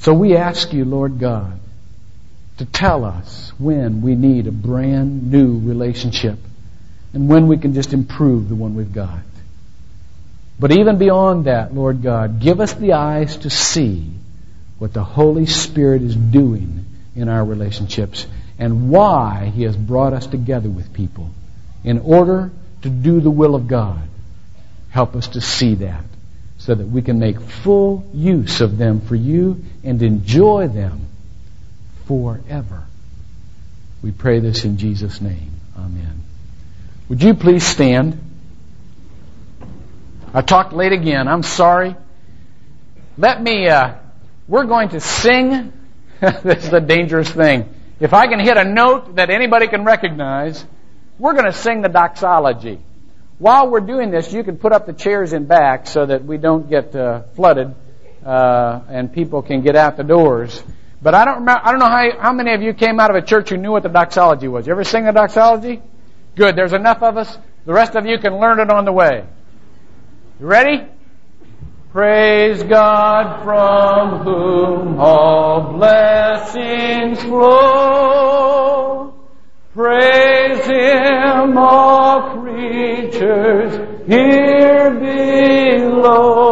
So 0.00 0.14
we 0.14 0.34
ask 0.34 0.72
you, 0.72 0.86
Lord 0.86 1.18
God, 1.18 1.60
to 2.56 2.64
tell 2.64 3.04
us 3.04 3.52
when 3.58 4.00
we 4.00 4.14
need 4.14 4.46
a 4.46 4.52
brand 4.52 5.30
new 5.30 5.58
relationship 5.58 6.38
and 7.12 7.28
when 7.28 7.48
we 7.48 7.58
can 7.58 7.74
just 7.74 7.92
improve 7.92 8.48
the 8.48 8.54
one 8.54 8.74
we've 8.74 8.94
got. 8.94 9.20
But 10.58 10.72
even 10.72 10.96
beyond 10.96 11.44
that, 11.44 11.74
Lord 11.74 12.02
God, 12.02 12.40
give 12.40 12.60
us 12.60 12.72
the 12.72 12.94
eyes 12.94 13.36
to 13.38 13.50
see 13.50 14.10
what 14.78 14.94
the 14.94 15.04
Holy 15.04 15.44
Spirit 15.44 16.00
is 16.00 16.16
doing 16.16 16.86
in 17.14 17.28
our 17.28 17.44
relationships 17.44 18.26
and 18.58 18.90
why 18.90 19.52
He 19.54 19.64
has 19.64 19.76
brought 19.76 20.14
us 20.14 20.26
together 20.26 20.70
with 20.70 20.94
people 20.94 21.30
in 21.84 21.98
order 21.98 22.50
to 22.82 22.88
do 22.88 23.20
the 23.20 23.30
will 23.30 23.54
of 23.54 23.68
God. 23.68 24.00
Help 24.88 25.14
us 25.14 25.28
to 25.28 25.42
see 25.42 25.74
that 25.76 26.04
so 26.60 26.74
that 26.74 26.86
we 26.86 27.00
can 27.00 27.18
make 27.18 27.40
full 27.40 28.06
use 28.12 28.60
of 28.60 28.76
them 28.76 29.00
for 29.00 29.14
you 29.14 29.64
and 29.82 30.02
enjoy 30.02 30.68
them 30.68 31.08
forever. 32.06 32.84
We 34.02 34.12
pray 34.12 34.40
this 34.40 34.64
in 34.66 34.76
Jesus' 34.76 35.22
name. 35.22 35.52
Amen. 35.74 36.20
Would 37.08 37.22
you 37.22 37.32
please 37.32 37.64
stand? 37.64 38.20
I 40.34 40.42
talked 40.42 40.74
late 40.74 40.92
again. 40.92 41.28
I'm 41.28 41.42
sorry. 41.42 41.96
Let 43.16 43.42
me, 43.42 43.66
uh, 43.68 43.94
we're 44.46 44.66
going 44.66 44.90
to 44.90 45.00
sing. 45.00 45.72
this 46.20 46.66
is 46.66 46.72
a 46.74 46.80
dangerous 46.80 47.30
thing. 47.30 47.74
If 48.00 48.12
I 48.12 48.26
can 48.26 48.38
hit 48.38 48.58
a 48.58 48.64
note 48.64 49.16
that 49.16 49.30
anybody 49.30 49.66
can 49.66 49.84
recognize, 49.84 50.62
we're 51.18 51.32
going 51.32 51.46
to 51.46 51.54
sing 51.54 51.80
the 51.80 51.88
doxology. 51.88 52.80
While 53.40 53.70
we're 53.70 53.80
doing 53.80 54.10
this, 54.10 54.34
you 54.34 54.44
can 54.44 54.58
put 54.58 54.72
up 54.72 54.84
the 54.84 54.92
chairs 54.92 55.32
in 55.32 55.46
back 55.46 55.86
so 55.86 56.04
that 56.04 56.26
we 56.26 56.36
don't 56.36 56.68
get 56.68 56.94
uh, 56.94 57.22
flooded 57.36 57.74
uh, 58.22 58.80
and 58.86 59.10
people 59.14 59.40
can 59.40 59.62
get 59.62 59.76
out 59.76 59.96
the 59.96 60.04
doors. 60.04 60.62
But 61.00 61.14
I 61.14 61.24
don't 61.24 61.38
remember, 61.38 61.62
I 61.64 61.70
don't 61.70 61.80
know 61.80 61.88
how, 61.88 62.20
how 62.20 62.32
many 62.34 62.52
of 62.52 62.60
you 62.60 62.74
came 62.74 63.00
out 63.00 63.08
of 63.08 63.16
a 63.16 63.26
church 63.26 63.48
who 63.48 63.56
knew 63.56 63.72
what 63.72 63.82
the 63.82 63.88
doxology 63.88 64.46
was. 64.46 64.66
You 64.66 64.74
ever 64.74 64.84
sing 64.84 65.06
the 65.06 65.12
doxology? 65.12 65.80
Good. 66.36 66.54
There's 66.54 66.74
enough 66.74 67.02
of 67.02 67.16
us. 67.16 67.38
The 67.64 67.72
rest 67.72 67.96
of 67.96 68.04
you 68.04 68.18
can 68.18 68.38
learn 68.38 68.60
it 68.60 68.68
on 68.68 68.84
the 68.84 68.92
way. 68.92 69.24
You 70.38 70.46
ready? 70.46 70.84
Praise 71.92 72.62
God 72.62 73.42
from 73.42 74.18
whom 74.18 75.00
all 75.00 75.72
blessings 75.78 77.22
flow. 77.22 79.19
Praise 79.72 80.66
Him, 80.66 81.56
all 81.56 82.40
creatures 82.40 83.72
here 84.08 84.90
below. 85.78 86.50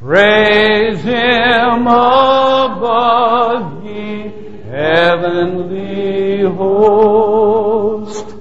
Praise 0.00 1.02
Him 1.02 1.86
above 1.86 3.84
ye 3.84 4.32
heavenly 4.64 6.40
host. 6.40 8.34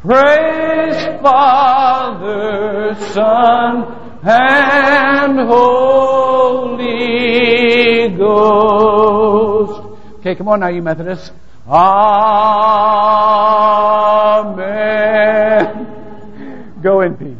Praise 0.00 1.20
Father, 1.20 2.94
Son, 3.12 3.84
and 4.22 5.40
Holy 5.46 6.88
Ghost. 8.16 9.82
Okay, 10.20 10.34
come 10.36 10.48
on 10.48 10.60
now, 10.60 10.68
you 10.68 10.80
Methodists. 10.80 11.32
Amen. 11.66 11.90
Go 16.82 17.02
in 17.02 17.16
peace. 17.16 17.39